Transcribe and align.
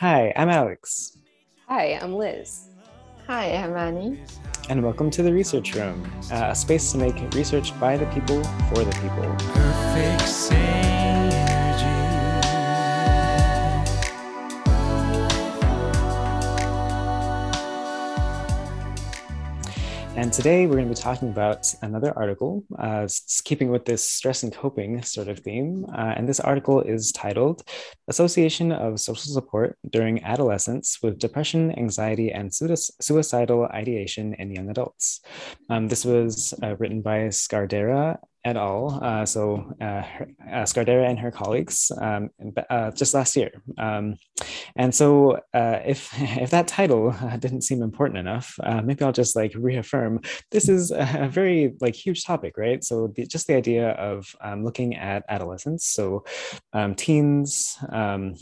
Hi, 0.00 0.32
I'm 0.34 0.48
Alex. 0.48 1.18
Hi, 1.68 1.98
I'm 2.00 2.14
Liz. 2.14 2.70
Hi, 3.26 3.52
I'm 3.52 3.76
Annie. 3.76 4.18
And 4.70 4.82
welcome 4.82 5.10
to 5.10 5.22
the 5.22 5.30
Research 5.30 5.74
Room, 5.74 6.10
uh, 6.32 6.46
a 6.52 6.54
space 6.54 6.90
to 6.92 6.96
make 6.96 7.16
research 7.34 7.78
by 7.78 7.98
the 7.98 8.06
people 8.06 8.42
for 8.70 8.82
the 8.82 8.92
people. 9.02 10.99
And 20.20 20.30
today 20.30 20.66
we're 20.66 20.74
going 20.74 20.86
to 20.86 20.94
be 20.94 21.00
talking 21.00 21.30
about 21.30 21.74
another 21.80 22.12
article, 22.14 22.62
uh, 22.78 23.08
keeping 23.44 23.70
with 23.70 23.86
this 23.86 24.06
stress 24.06 24.42
and 24.42 24.52
coping 24.52 25.00
sort 25.00 25.28
of 25.28 25.38
theme. 25.38 25.86
Uh, 25.90 26.12
and 26.14 26.28
this 26.28 26.40
article 26.40 26.82
is 26.82 27.10
titled 27.10 27.62
Association 28.06 28.70
of 28.70 29.00
Social 29.00 29.32
Support 29.32 29.78
During 29.88 30.22
Adolescence 30.22 30.98
with 31.02 31.18
Depression, 31.18 31.72
Anxiety, 31.78 32.32
and 32.32 32.52
Suicidal 32.52 33.64
Ideation 33.72 34.34
in 34.34 34.54
Young 34.54 34.68
Adults. 34.68 35.22
Um, 35.70 35.88
this 35.88 36.04
was 36.04 36.52
uh, 36.62 36.76
written 36.76 37.00
by 37.00 37.28
Scardera 37.30 38.18
et 38.44 38.56
al. 38.56 38.98
Uh, 39.02 39.26
so 39.26 39.74
uh, 39.80 39.84
uh, 39.84 40.64
Scardera 40.64 41.08
and 41.08 41.18
her 41.18 41.30
colleagues 41.30 41.92
um, 42.00 42.30
uh, 42.70 42.90
just 42.92 43.12
last 43.12 43.36
year. 43.36 43.50
Um, 43.76 44.16
and 44.76 44.94
so 44.94 45.40
uh, 45.52 45.80
if 45.84 46.10
if 46.18 46.50
that 46.50 46.66
title 46.66 47.14
uh, 47.20 47.36
didn't 47.36 47.62
seem 47.62 47.82
important 47.82 48.18
enough, 48.18 48.54
maybe 48.84 49.04
I'll 49.04 49.12
just 49.12 49.36
like 49.36 49.52
reaffirm 49.54 50.20
this 50.50 50.68
is 50.68 50.90
a 50.90 51.28
very 51.30 51.74
like 51.80 51.94
huge 51.94 52.24
topic, 52.24 52.56
right? 52.56 52.82
So 52.82 53.08
the, 53.08 53.26
just 53.26 53.46
the 53.46 53.54
idea 53.54 53.90
of 53.90 54.34
um, 54.40 54.64
looking 54.64 54.96
at 54.96 55.24
adolescence, 55.28 55.86
so 55.86 56.24
um, 56.72 56.94
teens, 56.94 57.76
um, 57.90 58.34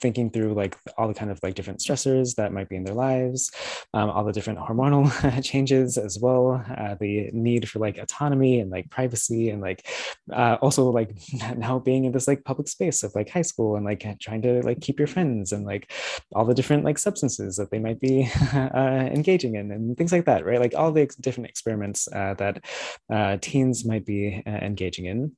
thinking 0.00 0.30
through 0.30 0.54
like 0.54 0.76
all 0.98 1.08
the 1.08 1.14
kind 1.14 1.30
of 1.30 1.40
like 1.42 1.54
different 1.54 1.80
stressors 1.80 2.34
that 2.34 2.52
might 2.52 2.68
be 2.68 2.76
in 2.76 2.84
their 2.84 2.94
lives, 2.94 3.50
um, 3.94 4.10
all 4.10 4.24
the 4.24 4.32
different 4.32 4.58
hormonal 4.58 5.08
changes 5.42 5.96
as 5.96 6.18
well, 6.18 6.62
the 7.00 7.30
need 7.32 7.68
for 7.68 7.78
like 7.78 7.96
autonomy 7.96 8.60
and 8.60 8.70
like 8.70 8.90
privacy 8.90 9.37
and 9.46 9.60
like 9.60 9.86
uh, 10.32 10.56
also 10.60 10.90
like 10.90 11.10
now 11.56 11.78
being 11.78 12.04
in 12.04 12.12
this 12.12 12.28
like 12.28 12.44
public 12.44 12.68
space 12.68 13.02
of 13.02 13.14
like 13.14 13.30
high 13.30 13.46
school 13.50 13.76
and 13.76 13.84
like 13.84 14.04
trying 14.20 14.42
to 14.42 14.60
like 14.62 14.80
keep 14.80 14.98
your 14.98 15.06
friends 15.06 15.52
and 15.52 15.64
like 15.64 15.90
all 16.34 16.44
the 16.44 16.54
different 16.54 16.84
like 16.84 16.98
substances 16.98 17.56
that 17.56 17.70
they 17.70 17.78
might 17.78 18.00
be 18.00 18.28
uh, 18.52 19.08
engaging 19.18 19.54
in 19.54 19.70
and 19.70 19.96
things 19.96 20.12
like 20.12 20.24
that 20.24 20.44
right? 20.44 20.60
Like 20.60 20.74
all 20.74 20.92
the 20.92 21.06
different 21.20 21.48
experiments 21.48 22.08
uh, 22.12 22.34
that 22.34 22.64
uh, 23.10 23.38
teens 23.40 23.84
might 23.84 24.04
be 24.04 24.42
uh, 24.46 24.60
engaging 24.70 25.06
in 25.06 25.32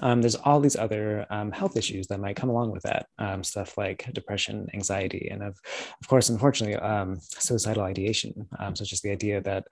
um, 0.00 0.20
there's 0.20 0.36
all 0.36 0.60
these 0.60 0.76
other 0.76 1.26
um, 1.30 1.52
health 1.52 1.76
issues 1.76 2.06
that 2.06 2.20
might 2.20 2.36
come 2.36 2.50
along 2.50 2.70
with 2.70 2.82
that 2.82 3.06
um, 3.18 3.44
stuff 3.44 3.76
like 3.76 4.08
depression 4.12 4.68
anxiety 4.74 5.28
and 5.30 5.42
of, 5.42 5.58
of 6.00 6.08
course 6.08 6.28
unfortunately 6.28 6.76
um, 6.76 7.18
suicidal 7.20 7.82
ideation 7.82 8.48
um, 8.58 8.74
so 8.74 8.84
just 8.84 9.02
the 9.02 9.10
idea 9.10 9.40
that 9.40 9.66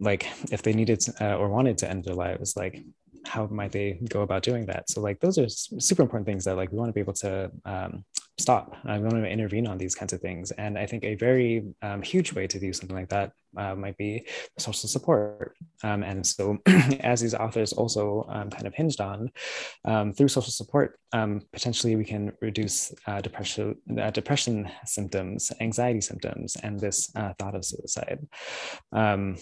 like 0.00 0.26
if 0.52 0.62
they 0.62 0.74
needed 0.74 1.00
to, 1.00 1.12
uh, 1.24 1.36
or 1.36 1.48
wanted 1.48 1.78
to 1.78 1.88
end 1.88 2.04
their 2.04 2.14
lives 2.14 2.56
like 2.56 2.82
how 3.28 3.46
might 3.46 3.72
they 3.72 3.98
go 4.08 4.22
about 4.22 4.42
doing 4.42 4.66
that? 4.66 4.90
So 4.90 5.00
like 5.00 5.20
those 5.20 5.38
are 5.38 5.48
super 5.48 6.02
important 6.02 6.26
things 6.26 6.44
that 6.44 6.56
like 6.56 6.72
we 6.72 6.78
want 6.78 6.88
to 6.88 6.94
be 6.94 7.00
able 7.00 7.12
to 7.14 7.50
um, 7.64 8.04
stop. 8.38 8.76
I'm 8.84 9.08
going 9.08 9.22
to 9.22 9.28
intervene 9.28 9.66
on 9.66 9.78
these 9.78 9.94
kinds 9.94 10.12
of 10.12 10.20
things. 10.20 10.50
And 10.52 10.78
i 10.78 10.86
think 10.86 11.04
a 11.04 11.16
very 11.16 11.64
um, 11.82 12.02
huge 12.02 12.32
way 12.32 12.46
to 12.46 12.58
do 12.58 12.72
something 12.72 12.96
like 12.96 13.08
that 13.08 13.32
uh, 13.56 13.74
might 13.74 13.96
be 13.96 14.26
social 14.58 14.88
support. 14.88 15.56
Um, 15.82 16.02
and 16.02 16.24
so 16.24 16.58
as 17.00 17.20
these 17.20 17.34
authors 17.34 17.72
also 17.72 18.26
um, 18.28 18.50
kind 18.50 18.66
of 18.66 18.74
hinged 18.74 19.00
on 19.00 19.30
um, 19.84 20.12
through 20.12 20.28
social 20.28 20.52
support 20.52 20.98
um, 21.12 21.40
potentially 21.52 21.96
we 21.96 22.04
can 22.04 22.32
reduce 22.40 22.92
uh, 23.06 23.20
depression 23.20 23.76
uh, 24.00 24.10
depression 24.10 24.70
symptoms 24.84 25.50
anxiety 25.60 26.00
symptoms 26.00 26.56
and 26.62 26.78
this 26.78 27.10
uh, 27.16 27.32
thought 27.38 27.54
of 27.54 27.64
suicide. 27.64 28.20
Um, 28.92 29.36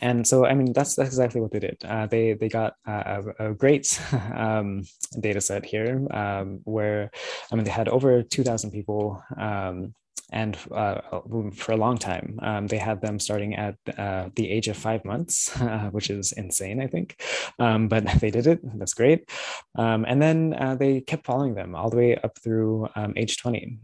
and 0.00 0.26
so 0.26 0.46
I 0.46 0.54
mean 0.54 0.72
that's 0.72 0.94
that's 0.94 1.10
exactly 1.10 1.40
what 1.40 1.50
they 1.52 1.60
did. 1.60 1.78
Uh, 1.84 2.06
they 2.06 2.34
they 2.34 2.48
got 2.48 2.74
a, 2.86 3.22
a 3.38 3.54
great 3.54 4.00
um, 4.34 4.82
data 5.20 5.40
set 5.40 5.64
here 5.64 6.06
um, 6.10 6.60
where 6.64 7.10
I 7.50 7.54
mean 7.54 7.64
they 7.64 7.70
had 7.70 7.88
over 7.88 8.22
two 8.22 8.42
thousand 8.42 8.70
people. 8.70 9.22
Um, 9.36 9.94
and 10.34 10.56
uh, 10.74 11.20
for 11.52 11.72
a 11.72 11.76
long 11.76 11.98
time, 11.98 12.40
um, 12.42 12.66
they 12.66 12.78
had 12.78 13.02
them 13.02 13.20
starting 13.20 13.54
at 13.54 13.76
uh, 13.98 14.30
the 14.34 14.50
age 14.50 14.66
of 14.66 14.78
five 14.78 15.04
months, 15.04 15.54
uh, 15.60 15.90
which 15.92 16.08
is 16.08 16.32
insane, 16.32 16.80
I 16.80 16.86
think. 16.86 17.22
Um, 17.58 17.86
but 17.86 18.06
they 18.20 18.30
did 18.30 18.46
it. 18.46 18.60
That's 18.78 18.94
great. 18.94 19.28
Um, 19.76 20.06
and 20.08 20.22
then 20.22 20.54
uh, 20.58 20.74
they 20.74 21.02
kept 21.02 21.26
following 21.26 21.54
them 21.54 21.74
all 21.74 21.90
the 21.90 21.98
way 21.98 22.16
up 22.16 22.38
through 22.38 22.88
age 23.14 23.36
20 23.36 23.78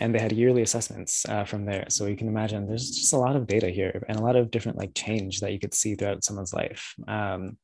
and 0.00 0.14
they 0.14 0.18
had 0.18 0.32
yearly 0.32 0.62
assessments 0.62 1.24
uh, 1.28 1.44
from 1.44 1.64
there. 1.64 1.86
So 1.88 2.06
you 2.06 2.16
can 2.16 2.28
imagine 2.28 2.66
there's 2.66 2.90
just 2.90 3.12
a 3.12 3.18
lot 3.18 3.36
of 3.36 3.46
data 3.46 3.70
here 3.70 4.04
and 4.08 4.18
a 4.18 4.22
lot 4.22 4.36
of 4.36 4.50
different 4.50 4.78
like 4.78 4.94
change 4.94 5.40
that 5.40 5.52
you 5.52 5.58
could 5.58 5.74
see 5.74 5.94
throughout 5.94 6.24
someone's 6.24 6.52
life. 6.52 6.94
Um, 7.06 7.58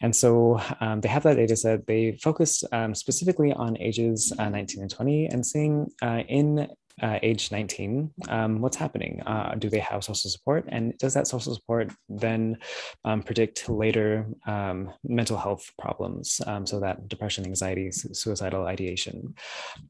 and 0.00 0.14
so 0.14 0.60
um, 0.80 1.00
they 1.00 1.08
have 1.08 1.24
that 1.24 1.36
data 1.36 1.56
set. 1.56 1.86
They 1.86 2.12
focused 2.22 2.64
um, 2.72 2.94
specifically 2.94 3.52
on 3.52 3.76
ages 3.78 4.32
uh, 4.38 4.48
19 4.48 4.82
and 4.82 4.90
20 4.90 5.26
and 5.26 5.44
seeing 5.44 5.86
uh, 6.02 6.22
in 6.28 6.68
uh, 7.02 7.18
age 7.22 7.50
19, 7.50 8.10
um, 8.28 8.60
what's 8.60 8.76
happening? 8.76 9.22
Uh, 9.26 9.54
do 9.56 9.68
they 9.68 9.78
have 9.78 10.04
social 10.04 10.30
support? 10.30 10.64
And 10.68 10.96
does 10.98 11.14
that 11.14 11.26
social 11.26 11.54
support 11.54 11.92
then 12.08 12.58
um, 13.04 13.22
predict 13.22 13.68
later 13.68 14.26
um, 14.46 14.92
mental 15.04 15.36
health 15.36 15.70
problems? 15.78 16.40
Um, 16.46 16.66
so 16.66 16.80
that 16.80 17.08
depression, 17.08 17.46
anxiety, 17.46 17.90
suicidal 17.90 18.66
ideation. 18.66 19.34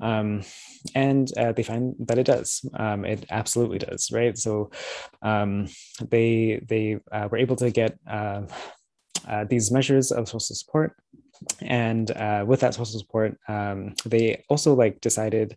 Um, 0.00 0.43
and 0.94 1.31
uh, 1.37 1.53
they 1.53 1.62
find 1.62 1.94
that 2.00 2.19
it 2.19 2.26
does. 2.26 2.65
Um, 2.75 3.04
it 3.04 3.26
absolutely 3.31 3.78
does, 3.78 4.10
right? 4.12 4.37
So 4.37 4.70
they, 5.22 6.60
they 6.66 6.99
uh, 7.12 7.28
were 7.31 7.38
able 7.38 7.56
to 7.56 7.70
get 7.70 7.99
uh, 8.09 8.43
these 9.49 9.70
measures 9.70 10.12
of 10.12 10.28
social 10.28 10.41
support 10.41 10.97
and 11.62 12.10
uh, 12.12 12.44
with 12.47 12.60
that 12.60 12.75
social 12.75 12.99
support 12.99 13.37
um, 13.49 13.94
they 14.04 14.43
also 14.49 14.75
like 14.75 15.00
decided 15.00 15.56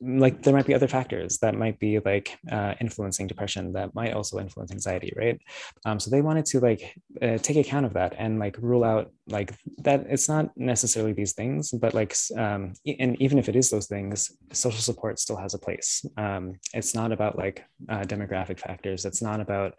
like 0.00 0.42
there 0.42 0.54
might 0.54 0.66
be 0.66 0.74
other 0.74 0.88
factors 0.88 1.38
that 1.38 1.54
might 1.54 1.78
be 1.78 1.98
like 2.00 2.38
uh, 2.50 2.74
influencing 2.80 3.26
depression 3.26 3.72
that 3.72 3.94
might 3.94 4.14
also 4.14 4.38
influence 4.38 4.72
anxiety 4.72 5.12
right? 5.16 5.40
Um, 5.84 6.00
so 6.00 6.10
they 6.10 6.22
wanted 6.22 6.46
to 6.46 6.60
like 6.60 6.94
uh, 7.20 7.38
take 7.38 7.56
account 7.56 7.86
of 7.86 7.94
that 7.94 8.14
and 8.18 8.38
like 8.38 8.56
rule 8.58 8.84
out 8.84 9.10
like 9.28 9.54
that 9.78 10.06
it's 10.08 10.28
not 10.28 10.50
necessarily 10.56 11.12
these 11.12 11.34
things 11.34 11.70
but 11.72 11.94
like 11.94 12.14
um, 12.36 12.72
and 12.98 13.20
even 13.20 13.38
if 13.38 13.48
it 13.48 13.56
is 13.56 13.70
those 13.70 13.86
things 13.86 14.32
social 14.52 14.80
support 14.80 15.18
still 15.18 15.36
has 15.36 15.54
a 15.54 15.58
place. 15.58 16.04
Um, 16.16 16.54
it's 16.74 16.94
not 16.94 17.12
about 17.12 17.36
like 17.36 17.64
uh, 17.88 18.00
demographic 18.00 18.58
factors. 18.58 19.04
It's 19.04 19.22
not 19.22 19.40
about 19.40 19.74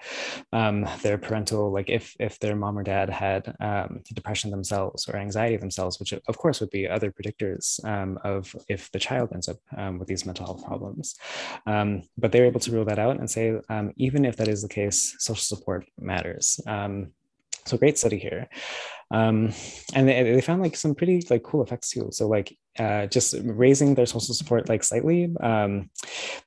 um, 0.53 0.87
their 1.01 1.17
parental 1.17 1.71
like 1.71 1.89
if 1.89 2.15
if 2.19 2.39
their 2.39 2.55
mom 2.55 2.77
or 2.77 2.83
dad 2.83 3.09
had 3.09 3.53
um, 3.59 4.01
depression 4.13 4.51
themselves 4.51 5.07
or 5.07 5.15
anxiety 5.17 5.57
themselves 5.57 5.99
which 5.99 6.13
of 6.13 6.37
course 6.37 6.59
would 6.59 6.69
be 6.69 6.87
other 6.87 7.11
predictors 7.11 7.83
um, 7.85 8.19
of 8.23 8.55
if 8.67 8.91
the 8.91 8.99
child 8.99 9.29
ends 9.33 9.49
up 9.49 9.57
with 9.97 10.10
these 10.11 10.25
mental 10.25 10.45
health 10.45 10.63
problems. 10.69 11.15
Um, 11.65 12.03
but 12.21 12.29
they're 12.31 12.51
able 12.51 12.63
to 12.65 12.73
rule 12.75 12.85
that 12.85 12.99
out 13.05 13.17
and 13.19 13.29
say, 13.29 13.45
um, 13.69 13.87
even 14.05 14.21
if 14.29 14.35
that 14.37 14.47
is 14.53 14.61
the 14.61 14.75
case, 14.79 14.99
social 15.27 15.47
support 15.53 15.81
matters. 15.97 16.59
Um, 16.67 16.93
so 17.65 17.77
great 17.77 17.97
study 17.97 18.19
here. 18.27 18.43
Um, 19.11 19.53
and 19.93 20.07
they, 20.07 20.23
they, 20.23 20.41
found 20.41 20.61
like 20.61 20.75
some 20.75 20.95
pretty 20.95 21.25
like 21.29 21.43
cool 21.43 21.61
effects 21.61 21.89
too. 21.89 22.09
So 22.11 22.27
like 22.27 22.57
uh, 22.79 23.07
just 23.07 23.35
raising 23.43 23.93
their 23.93 24.05
social 24.05 24.33
support 24.33 24.69
like 24.69 24.83
slightly, 24.83 25.29
um, 25.41 25.89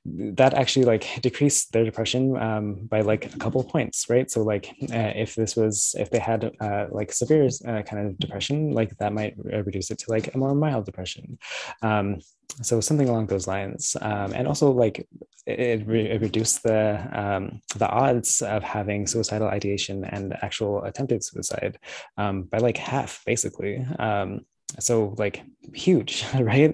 that 0.05 0.55
actually 0.55 0.85
like 0.85 1.07
decreased 1.21 1.71
their 1.71 1.85
depression 1.85 2.35
um, 2.37 2.87
by 2.87 3.01
like 3.01 3.33
a 3.33 3.37
couple 3.37 3.63
points, 3.63 4.09
right? 4.09 4.29
So 4.31 4.41
like 4.41 4.69
uh, 4.91 5.13
if 5.15 5.35
this 5.35 5.55
was 5.55 5.95
if 5.99 6.09
they 6.09 6.19
had 6.19 6.51
uh, 6.59 6.87
like 6.89 7.11
severe 7.13 7.47
uh, 7.67 7.83
kind 7.83 8.07
of 8.07 8.17
depression, 8.17 8.71
like 8.71 8.97
that 8.97 9.13
might 9.13 9.35
reduce 9.37 9.91
it 9.91 9.99
to 9.99 10.11
like 10.11 10.33
a 10.33 10.37
more 10.37 10.55
mild 10.55 10.85
depression. 10.85 11.37
Um, 11.83 12.19
so 12.61 12.79
something 12.79 13.09
along 13.09 13.27
those 13.27 13.47
lines, 13.47 13.97
um, 14.01 14.33
and 14.33 14.47
also 14.47 14.71
like 14.71 15.07
it, 15.45 15.87
it 15.87 16.21
reduced 16.21 16.63
the 16.63 17.07
um, 17.11 17.61
the 17.77 17.87
odds 17.87 18.41
of 18.41 18.63
having 18.63 19.07
suicidal 19.07 19.47
ideation 19.47 20.05
and 20.05 20.33
actual 20.41 20.83
attempted 20.83 21.23
suicide 21.23 21.77
um, 22.17 22.43
by 22.55 22.61
like 22.61 22.77
half, 22.77 23.21
basically. 23.25 23.85
Um, 23.99 24.45
so 24.79 25.13
like 25.17 25.43
huge 25.73 26.25
right? 26.39 26.73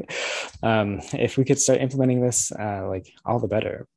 Um, 0.63 1.01
if 1.13 1.37
we 1.37 1.45
could 1.45 1.59
start 1.59 1.81
implementing 1.81 2.21
this 2.21 2.51
uh, 2.51 2.87
like 2.87 3.11
all 3.25 3.39
the 3.39 3.47
better. 3.47 3.87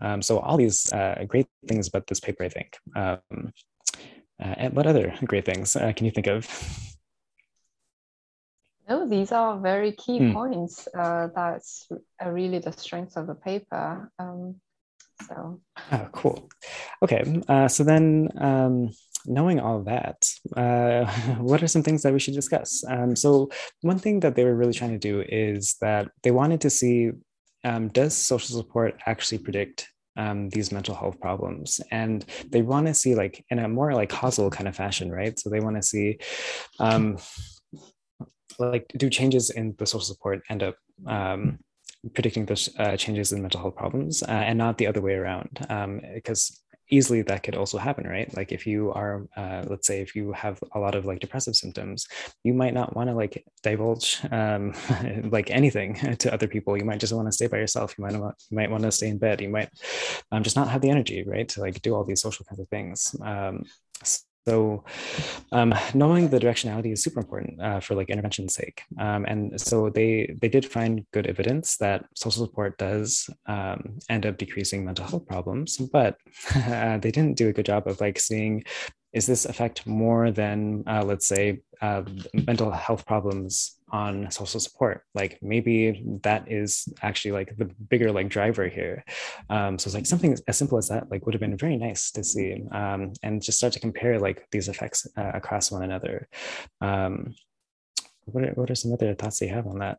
Um, 0.00 0.20
so 0.22 0.38
all 0.38 0.56
these 0.56 0.92
uh, 0.92 1.24
great 1.26 1.48
things 1.68 1.88
about 1.88 2.06
this 2.06 2.20
paper 2.20 2.44
i 2.44 2.48
think. 2.48 2.76
Um, 2.94 3.52
uh, 4.42 4.54
and 4.62 4.74
what 4.74 4.86
other 4.86 5.14
great 5.24 5.46
things 5.46 5.76
uh, 5.76 5.92
can 5.96 6.04
you 6.06 6.12
think 6.12 6.26
of? 6.26 6.42
No 8.88 9.08
these 9.08 9.32
are 9.32 9.58
very 9.58 9.92
key 9.92 10.18
hmm. 10.18 10.32
points 10.32 10.88
uh, 10.94 11.28
that's 11.34 11.88
really 12.24 12.60
the 12.60 12.72
strength 12.72 13.16
of 13.16 13.26
the 13.26 13.34
paper 13.34 14.10
um, 14.18 14.56
so. 15.26 15.60
Oh 15.92 16.08
cool. 16.12 16.48
Okay 17.02 17.22
uh, 17.48 17.68
so 17.68 17.84
then 17.84 18.28
um, 18.38 18.90
knowing 19.26 19.60
all 19.60 19.82
that, 19.82 20.28
uh, 20.56 21.04
what 21.38 21.62
are 21.62 21.68
some 21.68 21.82
things 21.82 22.02
that 22.02 22.12
we 22.12 22.18
should 22.18 22.34
discuss? 22.34 22.84
Um, 22.88 23.16
so, 23.16 23.50
one 23.82 23.98
thing 23.98 24.20
that 24.20 24.34
they 24.34 24.44
were 24.44 24.54
really 24.54 24.72
trying 24.72 24.92
to 24.92 24.98
do 24.98 25.24
is 25.28 25.76
that 25.80 26.10
they 26.22 26.30
wanted 26.30 26.60
to 26.62 26.70
see 26.70 27.12
um, 27.64 27.88
does 27.88 28.16
social 28.16 28.56
support 28.56 29.00
actually 29.06 29.38
predict 29.38 29.88
um, 30.16 30.48
these 30.50 30.72
mental 30.72 30.94
health 30.94 31.20
problems? 31.20 31.80
And 31.90 32.24
they 32.48 32.62
want 32.62 32.86
to 32.86 32.94
see 32.94 33.14
like 33.14 33.44
in 33.50 33.58
a 33.58 33.68
more 33.68 33.92
like 33.92 34.08
causal 34.08 34.50
kind 34.50 34.68
of 34.68 34.76
fashion 34.76 35.10
right? 35.10 35.38
So 35.38 35.50
they 35.50 35.60
want 35.60 35.76
to 35.76 35.82
see 35.82 36.18
um, 36.78 37.18
like 38.58 38.86
do 38.96 39.10
changes 39.10 39.50
in 39.50 39.74
the 39.78 39.86
social 39.86 40.00
support 40.00 40.42
end 40.48 40.62
up 40.62 40.76
um, 41.06 41.58
predicting 42.14 42.46
those 42.46 42.68
uh, 42.78 42.96
changes 42.96 43.32
in 43.32 43.42
mental 43.42 43.60
health 43.60 43.76
problems 43.76 44.22
uh, 44.22 44.26
and 44.30 44.58
not 44.58 44.78
the 44.78 44.86
other 44.86 45.00
way 45.00 45.14
around? 45.14 45.50
Because 46.14 46.50
um, 46.50 46.65
easily 46.90 47.22
that 47.22 47.42
could 47.42 47.56
also 47.56 47.78
happen 47.78 48.06
right? 48.06 48.34
Like 48.36 48.52
if 48.52 48.66
you 48.66 48.92
are 48.92 49.26
uh, 49.36 49.64
let's 49.66 49.86
say 49.86 50.00
if 50.00 50.14
you 50.14 50.32
have 50.32 50.58
a 50.74 50.78
lot 50.78 50.94
of 50.94 51.06
like 51.06 51.20
depressive 51.20 51.56
symptoms 51.56 52.06
you 52.44 52.54
might 52.54 52.74
not 52.74 52.94
want 52.94 53.08
to 53.08 53.14
like 53.14 53.44
divulge 53.62 54.20
um, 54.30 54.72
like 55.30 55.50
anything 55.50 55.94
to 56.18 56.32
other 56.32 56.48
people. 56.48 56.76
You 56.76 56.84
might 56.84 57.00
just 57.00 57.12
want 57.12 57.28
to 57.28 57.32
stay 57.32 57.46
by 57.46 57.58
yourself. 57.58 57.94
You 57.98 58.04
might 58.04 58.16
want, 58.16 58.34
you 58.50 58.56
might 58.56 58.70
want 58.70 58.84
to 58.84 58.92
stay 58.92 59.08
in 59.08 59.18
bed. 59.18 59.40
You 59.40 59.48
might 59.48 59.70
um, 60.32 60.42
just 60.42 60.56
not 60.56 60.68
have 60.68 60.80
the 60.80 60.90
energy 60.90 61.24
right 61.26 61.48
to 61.50 61.60
like 61.60 61.82
do 61.82 61.94
all 61.94 62.04
these 62.04 62.22
social 62.22 62.44
kinds 62.44 62.60
of 62.60 62.68
things. 62.68 63.16
Um, 63.22 63.64
so 64.48 64.84
um, 65.52 65.74
knowing 65.94 66.28
the 66.28 66.38
directionality 66.38 66.92
is 66.92 67.02
super 67.02 67.20
important 67.20 67.60
uh, 67.60 67.80
for 67.80 67.94
like 67.94 68.10
intervention's 68.10 68.54
sake. 68.54 68.82
Um, 68.98 69.24
and 69.26 69.60
so 69.60 69.90
they 69.90 70.34
they 70.40 70.48
did 70.48 70.64
find 70.64 71.04
good 71.12 71.26
evidence 71.26 71.76
that 71.78 72.04
social 72.14 72.46
support 72.46 72.78
does 72.78 73.28
um, 73.46 73.98
end 74.08 74.24
up 74.26 74.38
decreasing 74.38 74.84
mental 74.84 75.06
health 75.06 75.26
problems, 75.26 75.76
but 75.78 76.16
uh, 76.54 76.98
they 77.02 77.10
didn't 77.10 77.36
do 77.36 77.48
a 77.48 77.52
good 77.52 77.66
job 77.66 77.86
of 77.86 78.00
like 78.00 78.18
seeing 78.18 78.62
is 79.12 79.26
this 79.26 79.46
affect 79.46 79.86
more 79.86 80.30
than 80.30 80.84
uh, 80.86 81.02
let's 81.02 81.26
say 81.26 81.60
uh, 81.80 82.02
mental 82.34 82.70
health 82.70 83.06
problems 83.06 83.75
on 83.90 84.30
social 84.30 84.60
support. 84.60 85.02
Like 85.14 85.38
maybe 85.42 86.04
that 86.22 86.50
is 86.50 86.88
actually 87.02 87.32
like 87.32 87.56
the 87.56 87.66
bigger 87.88 88.12
like 88.12 88.28
driver 88.28 88.68
here. 88.68 89.04
Um, 89.48 89.78
so 89.78 89.88
it's 89.88 89.94
like 89.94 90.06
something 90.06 90.36
as 90.48 90.58
simple 90.58 90.78
as 90.78 90.88
that 90.88 91.10
like 91.10 91.24
would 91.24 91.34
have 91.34 91.40
been 91.40 91.56
very 91.56 91.76
nice 91.76 92.10
to 92.12 92.24
see 92.24 92.64
um, 92.72 93.12
and 93.22 93.42
just 93.42 93.58
start 93.58 93.72
to 93.74 93.80
compare 93.80 94.18
like 94.18 94.46
these 94.50 94.68
effects 94.68 95.06
uh, 95.16 95.32
across 95.34 95.70
one 95.70 95.82
another. 95.82 96.28
Um, 96.80 97.34
what 98.24 98.44
are, 98.44 98.52
what 98.52 98.70
are 98.70 98.74
some 98.74 98.92
other 98.92 99.14
thoughts 99.14 99.40
you 99.40 99.48
have 99.48 99.66
on 99.66 99.78
that? 99.78 99.98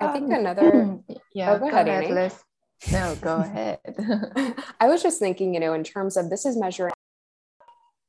I 0.00 0.12
think 0.12 0.26
um, 0.26 0.32
another 0.32 0.98
yeah 1.34 1.52
oh, 1.52 1.58
go, 1.58 1.70
go, 1.70 1.76
ahead, 1.76 1.88
ahead 1.88 2.10
Liz. 2.10 2.42
no 2.92 3.16
go 3.20 3.36
ahead. 3.36 3.78
I 4.80 4.88
was 4.88 5.02
just 5.02 5.18
thinking 5.18 5.54
you 5.54 5.60
know 5.60 5.74
in 5.74 5.84
terms 5.84 6.16
of 6.16 6.30
this 6.30 6.44
is 6.46 6.56
measuring 6.56 6.93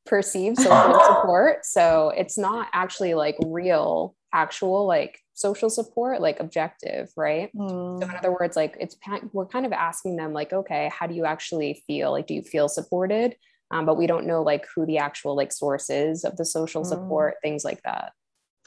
perceived 0.05 0.57
social 0.57 0.99
support. 1.05 1.65
So 1.65 2.11
it's 2.15 2.37
not 2.37 2.67
actually 2.73 3.13
like 3.13 3.37
real, 3.45 4.15
actual 4.33 4.85
like 4.85 5.19
social 5.33 5.69
support, 5.69 6.21
like 6.21 6.39
objective, 6.39 7.09
right? 7.15 7.49
Mm. 7.55 7.99
So 8.01 8.09
in 8.09 8.15
other 8.15 8.31
words, 8.31 8.55
like 8.55 8.77
it's 8.79 8.95
we're 9.33 9.45
kind 9.45 9.65
of 9.65 9.71
asking 9.71 10.15
them 10.15 10.33
like, 10.33 10.53
okay, 10.53 10.91
how 10.97 11.07
do 11.07 11.15
you 11.15 11.25
actually 11.25 11.83
feel? 11.87 12.11
Like, 12.11 12.27
do 12.27 12.33
you 12.33 12.41
feel 12.41 12.69
supported? 12.69 13.35
Um, 13.71 13.85
but 13.85 13.97
we 13.97 14.07
don't 14.07 14.27
know 14.27 14.43
like 14.43 14.65
who 14.75 14.85
the 14.85 14.99
actual 14.99 15.35
like 15.35 15.51
source 15.51 15.89
is 15.89 16.23
of 16.23 16.37
the 16.37 16.45
social 16.45 16.83
mm. 16.83 16.87
support, 16.87 17.35
things 17.41 17.63
like 17.65 17.81
that. 17.83 18.13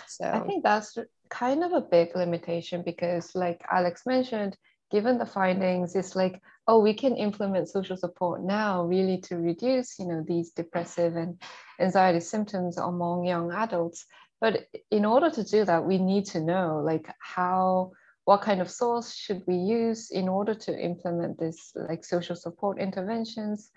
So 0.06 0.24
I 0.24 0.40
think 0.40 0.62
that's 0.64 0.96
kind 1.28 1.62
of 1.62 1.72
a 1.72 1.80
big 1.80 2.16
limitation 2.16 2.82
because, 2.84 3.30
like 3.34 3.60
Alex 3.70 4.02
mentioned, 4.06 4.56
given 4.90 5.18
the 5.18 5.26
findings, 5.26 5.94
it's 5.94 6.16
like, 6.16 6.40
oh, 6.68 6.78
we 6.78 6.92
can 6.92 7.16
implement 7.16 7.66
social 7.66 7.96
support 7.96 8.44
now 8.44 8.84
really 8.84 9.16
to 9.16 9.36
reduce, 9.38 9.98
you 9.98 10.06
know, 10.06 10.22
these 10.28 10.50
depressive 10.50 11.16
and 11.16 11.40
anxiety 11.80 12.20
symptoms 12.20 12.76
among 12.76 13.24
young 13.24 13.50
adults. 13.52 14.04
But 14.38 14.66
in 14.90 15.06
order 15.06 15.30
to 15.30 15.42
do 15.42 15.64
that, 15.64 15.86
we 15.86 15.96
need 15.96 16.26
to 16.26 16.40
know 16.40 16.82
like 16.84 17.10
how, 17.20 17.92
what 18.26 18.42
kind 18.42 18.60
of 18.60 18.70
source 18.70 19.14
should 19.14 19.42
we 19.46 19.56
use 19.56 20.10
in 20.10 20.28
order 20.28 20.54
to 20.54 20.78
implement 20.78 21.38
this 21.38 21.72
like 21.74 22.04
social 22.04 22.36
support 22.36 22.78
interventions. 22.78 23.70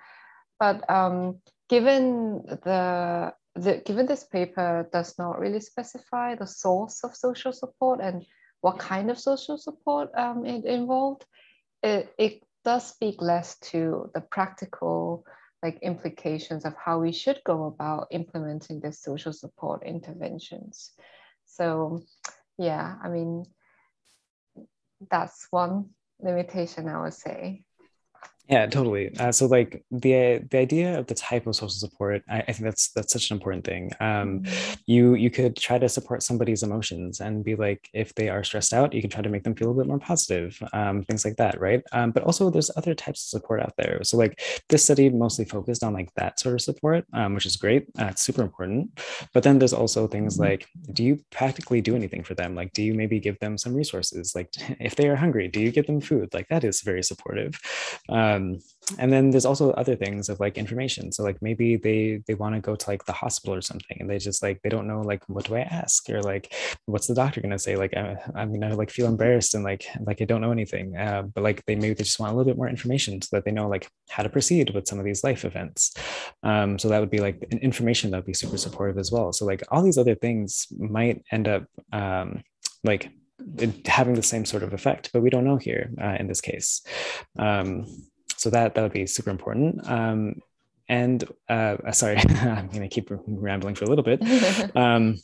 But 0.59 0.87
um, 0.89 1.39
given 1.69 2.43
the, 2.45 3.33
the 3.55 3.81
given 3.85 4.05
this 4.05 4.25
paper 4.25 4.87
does 4.91 5.17
not 5.17 5.39
really 5.39 5.61
specify 5.61 6.35
the 6.35 6.45
source 6.45 7.05
of 7.05 7.15
social 7.15 7.53
support 7.53 8.01
and 8.01 8.25
what 8.59 8.79
kind 8.79 9.09
of 9.09 9.17
social 9.17 9.57
support 9.57 10.09
um, 10.15 10.45
it 10.45 10.65
involved, 10.65 11.25
it, 11.81 12.13
it 12.19 12.43
does 12.63 12.87
speak 12.87 13.21
less 13.21 13.57
to 13.59 14.09
the 14.13 14.21
practical 14.21 15.25
like 15.63 15.79
implications 15.81 16.65
of 16.65 16.73
how 16.75 16.99
we 16.99 17.11
should 17.11 17.39
go 17.45 17.65
about 17.65 18.07
implementing 18.11 18.79
the 18.79 18.91
social 18.91 19.31
support 19.31 19.83
interventions. 19.85 20.91
So 21.45 22.01
yeah, 22.57 22.95
I 23.03 23.09
mean, 23.09 23.45
that's 25.09 25.47
one 25.51 25.89
limitation 26.19 26.87
I 26.87 27.01
would 27.01 27.13
say. 27.13 27.63
Yeah, 28.49 28.65
totally. 28.65 29.15
Uh, 29.17 29.31
so 29.31 29.45
like 29.45 29.83
the 29.91 30.45
the 30.49 30.57
idea 30.57 30.99
of 30.99 31.07
the 31.07 31.13
type 31.13 31.47
of 31.47 31.55
social 31.55 31.69
support, 31.69 32.21
I, 32.29 32.39
I 32.39 32.51
think 32.51 32.65
that's 32.65 32.91
that's 32.91 33.13
such 33.13 33.31
an 33.31 33.37
important 33.37 33.63
thing. 33.65 33.91
Um, 33.99 34.41
mm-hmm. 34.41 34.73
you 34.85 35.13
you 35.13 35.29
could 35.29 35.55
try 35.55 35.77
to 35.77 35.87
support 35.87 36.21
somebody's 36.23 36.63
emotions 36.63 37.21
and 37.21 37.45
be 37.45 37.55
like, 37.55 37.89
if 37.93 38.13
they 38.15 38.29
are 38.29 38.43
stressed 38.43 38.73
out, 38.73 38.93
you 38.93 39.01
can 39.01 39.09
try 39.09 39.21
to 39.21 39.29
make 39.29 39.43
them 39.43 39.55
feel 39.55 39.71
a 39.71 39.73
bit 39.73 39.87
more 39.87 39.99
positive, 39.99 40.61
um, 40.73 41.03
things 41.03 41.23
like 41.23 41.37
that, 41.37 41.61
right? 41.61 41.81
Um, 41.93 42.11
but 42.11 42.23
also 42.23 42.49
there's 42.49 42.71
other 42.75 42.93
types 42.93 43.23
of 43.23 43.39
support 43.39 43.61
out 43.61 43.73
there. 43.77 44.03
So 44.03 44.17
like 44.17 44.41
this 44.69 44.83
study 44.83 45.09
mostly 45.09 45.45
focused 45.45 45.83
on 45.83 45.93
like 45.93 46.13
that 46.15 46.39
sort 46.39 46.55
of 46.55 46.61
support, 46.61 47.05
um, 47.13 47.35
which 47.35 47.45
is 47.45 47.55
great. 47.55 47.87
Uh, 47.99 48.07
it's 48.11 48.21
super 48.21 48.41
important. 48.41 48.99
But 49.33 49.43
then 49.43 49.59
there's 49.59 49.73
also 49.73 50.07
things 50.07 50.33
mm-hmm. 50.33 50.51
like, 50.51 50.67
do 50.93 51.03
you 51.03 51.19
practically 51.31 51.79
do 51.79 51.95
anything 51.95 52.23
for 52.23 52.33
them? 52.33 52.55
Like, 52.55 52.73
do 52.73 52.83
you 52.83 52.93
maybe 52.93 53.19
give 53.19 53.39
them 53.39 53.57
some 53.57 53.73
resources? 53.73 54.35
Like, 54.35 54.49
if 54.79 54.95
they 54.95 55.07
are 55.07 55.15
hungry, 55.15 55.47
do 55.47 55.61
you 55.61 55.71
give 55.71 55.87
them 55.87 56.01
food? 56.01 56.33
Like 56.33 56.47
that 56.49 56.63
is 56.63 56.81
very 56.81 57.03
supportive. 57.03 57.59
Um, 58.09 58.30
um, 58.31 58.59
and 58.99 59.11
then 59.11 59.29
there's 59.29 59.45
also 59.45 59.71
other 59.71 59.95
things 59.95 60.29
of 60.29 60.39
like 60.39 60.57
information. 60.57 61.11
So 61.11 61.23
like 61.23 61.41
maybe 61.41 61.77
they 61.77 62.21
they 62.27 62.33
want 62.33 62.55
to 62.55 62.61
go 62.61 62.75
to 62.75 62.89
like 62.89 63.05
the 63.05 63.13
hospital 63.13 63.55
or 63.55 63.61
something 63.61 63.97
and 63.99 64.09
they 64.09 64.17
just 64.17 64.43
like 64.43 64.61
they 64.61 64.69
don't 64.69 64.87
know 64.87 65.01
like 65.01 65.23
what 65.27 65.45
do 65.45 65.55
i 65.55 65.61
ask? 65.61 66.09
Or 66.09 66.21
like 66.21 66.53
what's 66.85 67.07
the 67.07 67.15
doctor 67.15 67.41
to 67.41 67.59
say? 67.59 67.75
Like 67.75 67.95
I, 67.95 68.17
i'm 68.35 68.51
gonna 68.59 68.75
like 68.75 68.89
feel 68.89 69.07
embarrassed 69.07 69.53
and 69.55 69.63
like 69.63 69.85
like 70.01 70.21
i 70.21 70.25
don't 70.25 70.41
know 70.41 70.51
anything. 70.51 70.97
Uh, 70.97 71.23
but 71.23 71.43
like 71.43 71.63
they 71.65 71.75
maybe 71.75 71.93
they 71.93 72.03
just 72.03 72.19
want 72.19 72.33
a 72.33 72.35
little 72.35 72.51
bit 72.51 72.57
more 72.57 72.69
information 72.69 73.21
so 73.21 73.29
that 73.35 73.45
they 73.45 73.51
know 73.51 73.67
like 73.67 73.89
how 74.09 74.23
to 74.23 74.29
proceed 74.29 74.71
with 74.71 74.87
some 74.87 74.99
of 74.99 75.05
these 75.05 75.23
life 75.23 75.45
events. 75.45 75.93
Um, 76.43 76.77
so 76.79 76.89
that 76.89 76.99
would 76.99 77.11
be 77.11 77.19
like 77.19 77.45
an 77.51 77.59
information 77.59 78.11
that 78.11 78.17
would 78.17 78.25
be 78.25 78.33
super 78.33 78.57
supportive 78.57 78.97
as 78.97 79.11
well. 79.11 79.31
So 79.33 79.45
like 79.45 79.63
all 79.69 79.83
these 79.83 79.97
other 79.97 80.15
things 80.15 80.67
might 80.77 81.23
end 81.31 81.47
up 81.47 81.65
um, 81.93 82.43
like 82.83 83.09
having 83.85 84.13
the 84.13 84.21
same 84.21 84.45
sort 84.45 84.61
of 84.61 84.71
effect 84.71 85.09
but 85.11 85.21
we 85.21 85.31
don't 85.31 85.45
know 85.45 85.57
here 85.57 85.91
uh, 86.01 86.15
in 86.19 86.27
this 86.27 86.41
case. 86.41 86.81
Um, 87.39 87.85
so 88.41 88.49
that 88.49 88.73
that 88.73 88.81
would 88.81 88.91
be 88.91 89.05
super 89.05 89.29
important. 89.29 89.87
Um, 89.87 90.41
and 90.89 91.23
uh, 91.47 91.77
uh 91.87 91.91
sorry, 91.91 92.17
I'm 92.57 92.69
going 92.69 92.81
to 92.81 92.87
keep 92.87 93.09
rambling 93.27 93.75
for 93.75 93.85
a 93.85 93.87
little 93.87 94.03
bit. 94.03 94.21
Um, 94.75 95.17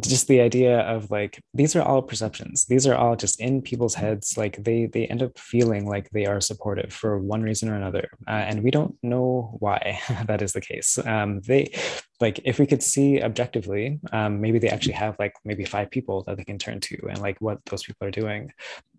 just 0.00 0.26
the 0.26 0.40
idea 0.40 0.80
of 0.80 1.10
like 1.10 1.40
these 1.52 1.74
are 1.76 1.82
all 1.82 2.02
perceptions. 2.02 2.66
These 2.66 2.86
are 2.86 2.94
all 2.94 3.16
just 3.16 3.40
in 3.40 3.62
people's 3.62 3.94
heads. 3.94 4.36
Like 4.36 4.62
they 4.62 4.86
they 4.86 5.06
end 5.06 5.22
up 5.22 5.36
feeling 5.38 5.88
like 5.88 6.10
they 6.10 6.26
are 6.26 6.40
supportive 6.40 6.92
for 6.92 7.18
one 7.18 7.42
reason 7.42 7.68
or 7.68 7.74
another, 7.74 8.08
uh, 8.28 8.44
and 8.48 8.62
we 8.62 8.70
don't 8.70 8.96
know 9.02 9.56
why 9.58 9.98
that 10.26 10.42
is 10.42 10.52
the 10.52 10.60
case. 10.60 10.98
Um, 10.98 11.40
they 11.40 11.72
like 12.20 12.40
if 12.44 12.58
we 12.58 12.66
could 12.66 12.82
see 12.82 13.20
objectively, 13.22 14.00
um, 14.12 14.40
maybe 14.40 14.58
they 14.58 14.68
actually 14.68 14.98
have 15.04 15.16
like 15.18 15.34
maybe 15.44 15.64
five 15.64 15.90
people 15.90 16.22
that 16.24 16.36
they 16.36 16.44
can 16.44 16.58
turn 16.58 16.78
to, 16.80 16.96
and 17.10 17.20
like 17.20 17.40
what 17.40 17.64
those 17.66 17.82
people 17.82 18.06
are 18.06 18.18
doing. 18.22 18.52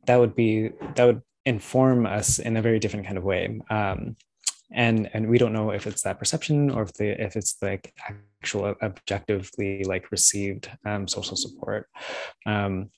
That 0.08 0.20
would 0.20 0.36
be 0.36 0.72
that 0.96 1.06
would 1.06 1.22
inform 1.46 2.06
us 2.06 2.40
in 2.40 2.58
a 2.58 2.62
very 2.62 2.80
different 2.80 3.06
kind 3.06 3.18
of 3.18 3.24
way. 3.24 3.60
Um, 3.70 4.16
and 4.72 5.10
and 5.14 5.30
we 5.30 5.38
don't 5.38 5.54
know 5.54 5.72
if 5.72 5.86
it's 5.86 6.02
that 6.02 6.20
perception 6.20 6.72
or 6.72 6.84
if 6.84 6.94
the 6.94 7.22
if 7.22 7.36
it's 7.36 7.56
like 7.62 7.94
actual 8.42 8.76
objectively 8.82 9.84
like 9.84 10.12
received 10.12 10.70
um, 10.86 11.08
social 11.08 11.38
support. 11.38 11.88
Um, 12.46 12.90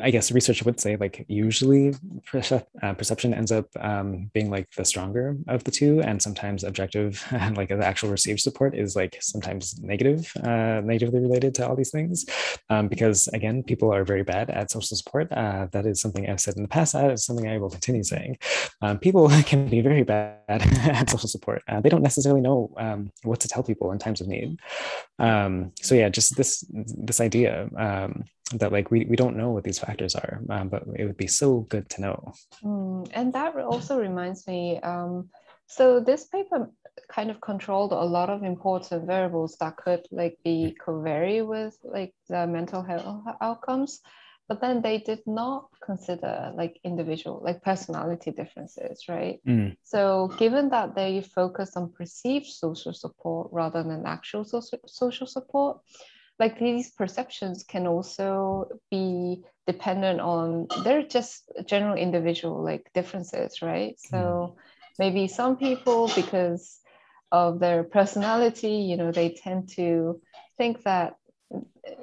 I, 0.00 0.10
guess 0.10 0.32
research 0.32 0.64
would 0.64 0.80
say 0.80 0.96
like 0.96 1.24
usually 1.28 1.92
percep- 2.26 2.66
uh, 2.82 2.94
perception 2.94 3.32
ends 3.32 3.52
up 3.52 3.66
um, 3.78 4.30
being 4.34 4.50
like 4.50 4.68
the 4.72 4.84
stronger 4.84 5.36
of 5.46 5.62
the 5.62 5.70
two, 5.70 6.00
and 6.00 6.20
sometimes 6.20 6.64
objective 6.64 7.24
and 7.30 7.56
like 7.56 7.68
the 7.68 7.84
actual 7.84 8.10
received 8.10 8.40
support 8.40 8.74
is 8.74 8.96
like 8.96 9.16
sometimes 9.20 9.80
negative, 9.80 10.32
uh, 10.42 10.80
negatively 10.84 11.20
related 11.20 11.54
to 11.56 11.68
all 11.68 11.76
these 11.76 11.90
things, 11.90 12.26
um, 12.68 12.88
because 12.88 13.28
again, 13.28 13.62
people 13.62 13.92
are 13.92 14.04
very 14.04 14.24
bad 14.24 14.50
at 14.50 14.70
social 14.70 14.96
support. 14.96 15.30
Uh, 15.30 15.68
that 15.70 15.86
is 15.86 16.00
something 16.00 16.28
I've 16.28 16.40
said 16.40 16.56
in 16.56 16.62
the 16.62 16.68
past. 16.68 16.94
That 16.94 17.12
is 17.12 17.24
something 17.24 17.48
I 17.48 17.58
will 17.58 17.70
continue 17.70 18.02
saying. 18.02 18.38
Um, 18.82 18.98
people 18.98 19.28
can 19.46 19.68
be 19.68 19.80
very 19.80 20.02
bad 20.02 20.40
at 20.48 21.10
social 21.10 21.28
support. 21.28 21.62
Uh, 21.68 21.80
they 21.80 21.88
don't 21.88 22.02
necessarily 22.02 22.40
know 22.40 22.72
um, 22.76 23.12
what 23.22 23.40
to 23.40 23.48
tell 23.48 23.62
people 23.62 23.92
in 23.92 23.98
times 23.98 24.20
of 24.20 24.26
need. 24.26 24.58
Um, 25.20 25.72
so 25.80 25.94
yeah, 25.94 26.08
just 26.08 26.36
this 26.36 26.64
this 26.70 27.20
idea 27.20 27.68
um, 27.76 28.24
that 28.54 28.72
like 28.72 28.90
we, 28.90 29.04
we 29.04 29.16
don't 29.16 29.36
know 29.36 29.50
what 29.50 29.64
these 29.64 29.78
factors 29.78 30.14
are 30.14 30.40
um, 30.50 30.68
but 30.68 30.84
it 30.96 31.04
would 31.04 31.16
be 31.16 31.26
so 31.26 31.60
good 31.68 31.88
to 31.90 32.00
know. 32.00 32.32
Mm, 32.64 33.10
and 33.12 33.32
that 33.32 33.56
also 33.56 33.98
reminds 33.98 34.46
me 34.46 34.80
um, 34.80 35.28
so 35.66 36.00
this 36.00 36.24
paper 36.26 36.70
kind 37.10 37.30
of 37.30 37.40
controlled 37.40 37.92
a 37.92 38.04
lot 38.04 38.30
of 38.30 38.42
important 38.42 39.06
variables 39.06 39.56
that 39.60 39.76
could 39.76 40.06
like 40.10 40.38
be 40.44 40.76
covary 40.84 41.42
with 41.42 41.76
like 41.84 42.14
the 42.28 42.46
mental 42.46 42.82
health 42.82 43.24
outcomes 43.40 44.00
but 44.48 44.62
then 44.62 44.80
they 44.80 44.96
did 44.98 45.20
not 45.26 45.68
consider 45.84 46.50
like 46.54 46.80
individual 46.84 47.40
like 47.44 47.62
personality 47.62 48.30
differences 48.30 49.04
right? 49.08 49.40
Mm. 49.46 49.76
so 49.82 50.32
given 50.38 50.70
that 50.70 50.94
they 50.94 51.20
focus 51.20 51.76
on 51.76 51.92
perceived 51.92 52.46
social 52.46 52.94
support 52.94 53.50
rather 53.52 53.82
than 53.82 54.06
actual 54.06 54.44
social, 54.44 54.80
social 54.86 55.26
support 55.26 55.80
like 56.38 56.58
these 56.58 56.90
perceptions 56.90 57.64
can 57.64 57.86
also 57.86 58.68
be 58.90 59.42
dependent 59.66 60.20
on 60.20 60.66
they're 60.84 61.02
just 61.02 61.50
general 61.66 61.96
individual 61.96 62.62
like 62.64 62.90
differences 62.94 63.62
right? 63.62 63.94
So 63.98 64.56
maybe 64.98 65.28
some 65.28 65.56
people 65.56 66.10
because 66.14 66.80
of 67.32 67.60
their 67.60 67.84
personality 67.84 68.76
you 68.90 68.96
know 68.96 69.12
they 69.12 69.30
tend 69.30 69.68
to 69.76 70.20
think 70.58 70.82
that 70.84 71.14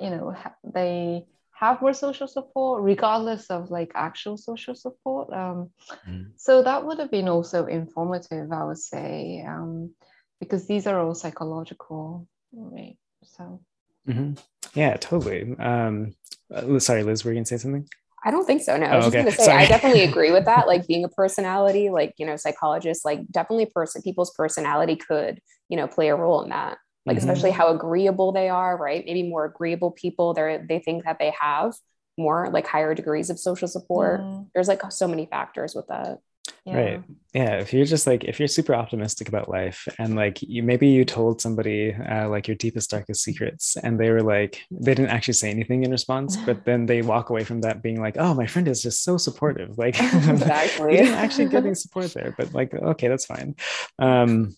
you 0.01 0.09
know 0.09 0.35
they 0.63 1.25
have 1.51 1.81
more 1.81 1.93
social 1.93 2.27
support 2.27 2.83
regardless 2.83 3.49
of 3.49 3.71
like 3.71 3.91
actual 3.95 4.37
social 4.37 4.75
support. 4.75 5.31
Um, 5.33 5.69
Mm. 6.07 6.31
so 6.37 6.63
that 6.63 6.85
would 6.85 6.99
have 6.99 7.11
been 7.11 7.27
also 7.27 7.65
informative 7.65 8.51
i 8.51 8.63
would 8.63 8.77
say 8.77 9.43
um, 9.47 9.91
because 10.39 10.67
these 10.67 10.87
are 10.87 10.99
all 10.99 11.13
psychological 11.15 12.27
right? 12.53 12.97
So 13.23 13.59
Mhm. 14.07 14.39
Yeah, 14.73 14.97
totally. 14.97 15.55
Um, 15.57 16.15
uh, 16.53 16.79
sorry, 16.79 17.03
Liz, 17.03 17.23
were 17.23 17.31
you 17.31 17.37
gonna 17.37 17.45
say 17.45 17.57
something? 17.57 17.87
I 18.23 18.31
don't 18.31 18.45
think 18.45 18.61
so. 18.63 18.75
No, 18.75 18.87
I 18.87 18.93
Oh, 18.93 18.95
was 18.97 19.05
just 19.05 19.15
gonna 19.15 19.31
say 19.31 19.45
Sorry. 19.45 19.63
I 19.63 19.67
definitely 19.67 20.01
agree 20.03 20.31
with 20.31 20.45
that. 20.45 20.67
Like 20.67 20.87
being 20.87 21.03
a 21.03 21.09
personality, 21.09 21.89
like 21.89 22.13
you 22.17 22.25
know, 22.25 22.35
psychologists, 22.35 23.05
like 23.05 23.19
definitely 23.31 23.67
person 23.67 24.01
people's 24.01 24.31
personality 24.35 24.95
could, 24.95 25.39
you 25.69 25.77
know, 25.77 25.87
play 25.87 26.09
a 26.09 26.15
role 26.15 26.41
in 26.41 26.49
that. 26.49 26.77
Like 27.05 27.17
Mhm. 27.17 27.19
especially 27.19 27.51
how 27.51 27.67
agreeable 27.73 28.31
they 28.31 28.49
are, 28.49 28.75
right? 28.77 29.03
Maybe 29.05 29.23
more 29.29 29.45
agreeable 29.45 29.91
people, 29.91 30.33
they're 30.33 30.65
they 30.67 30.79
think 30.79 31.03
that 31.05 31.19
they 31.19 31.33
have 31.39 31.75
more 32.17 32.49
like 32.51 32.65
higher 32.65 32.95
degrees 32.95 33.29
of 33.29 33.39
social 33.39 33.67
support. 33.67 34.21
Mm, 34.21 34.47
There's 34.53 34.67
like 34.67 34.81
so 34.91 35.07
many 35.07 35.25
factors 35.27 35.75
with 35.75 35.87
that. 35.87 36.19
Yeah. 36.65 36.75
Right. 36.75 37.03
Yeah, 37.33 37.57
if 37.59 37.73
you're 37.73 37.85
just 37.85 38.07
like 38.07 38.23
if 38.23 38.39
you're 38.39 38.47
super 38.47 38.73
optimistic 38.73 39.27
about 39.27 39.49
life 39.49 39.87
and 39.99 40.15
like 40.15 40.41
you 40.41 40.63
maybe 40.63 40.87
you 40.87 41.05
told 41.05 41.39
somebody 41.39 41.93
uh, 41.93 42.27
like 42.27 42.47
your 42.47 42.55
deepest 42.55 42.89
darkest 42.89 43.21
secrets 43.23 43.77
and 43.77 43.99
they 43.99 44.09
were 44.09 44.23
like 44.23 44.63
they 44.71 44.95
didn't 44.95 45.11
actually 45.11 45.35
say 45.35 45.51
anything 45.51 45.83
in 45.83 45.91
response 45.91 46.37
but 46.37 46.65
then 46.65 46.87
they 46.87 47.03
walk 47.03 47.29
away 47.29 47.43
from 47.43 47.61
that 47.61 47.83
being 47.83 48.01
like 48.01 48.15
oh 48.17 48.33
my 48.33 48.47
friend 48.47 48.67
is 48.67 48.81
just 48.81 49.03
so 49.03 49.17
supportive 49.17 49.77
like 49.77 49.95
Exactly. 50.01 50.93
you 50.93 50.97
didn't 51.03 51.15
actually 51.15 51.49
get 51.49 51.65
any 51.65 51.75
support 51.85 52.11
there 52.13 52.33
but 52.35 52.51
like 52.53 52.73
okay 52.73 53.09
that's 53.09 53.25
fine 53.25 53.55
um 53.99 54.55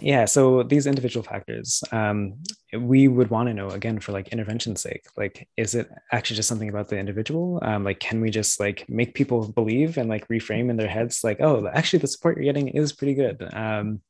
yeah 0.00 0.24
so 0.24 0.62
these 0.64 0.86
individual 0.86 1.22
factors 1.22 1.84
um 1.92 2.34
we 2.76 3.08
would 3.08 3.30
want 3.30 3.48
to 3.48 3.54
know 3.54 3.68
again 3.70 3.98
for 3.98 4.12
like 4.12 4.28
intervention's 4.28 4.80
sake 4.80 5.06
like 5.16 5.48
is 5.56 5.74
it 5.74 5.88
actually 6.12 6.36
just 6.36 6.48
something 6.48 6.68
about 6.68 6.88
the 6.88 6.98
individual? 6.98 7.58
Um 7.62 7.84
like 7.84 8.00
can 8.00 8.20
we 8.20 8.30
just 8.30 8.60
like 8.60 8.84
make 8.88 9.14
people 9.14 9.48
believe 9.52 9.96
and 9.98 10.08
like 10.08 10.28
reframe 10.28 10.70
in 10.70 10.76
their 10.76 10.88
heads 10.88 11.24
like 11.24 11.40
oh 11.40 11.66
actually 11.68 12.00
the 12.00 12.06
support 12.08 12.36
you're 12.36 12.44
getting 12.44 12.68
is 12.68 12.92
pretty 12.92 13.14
good. 13.14 13.48
Um 13.52 14.00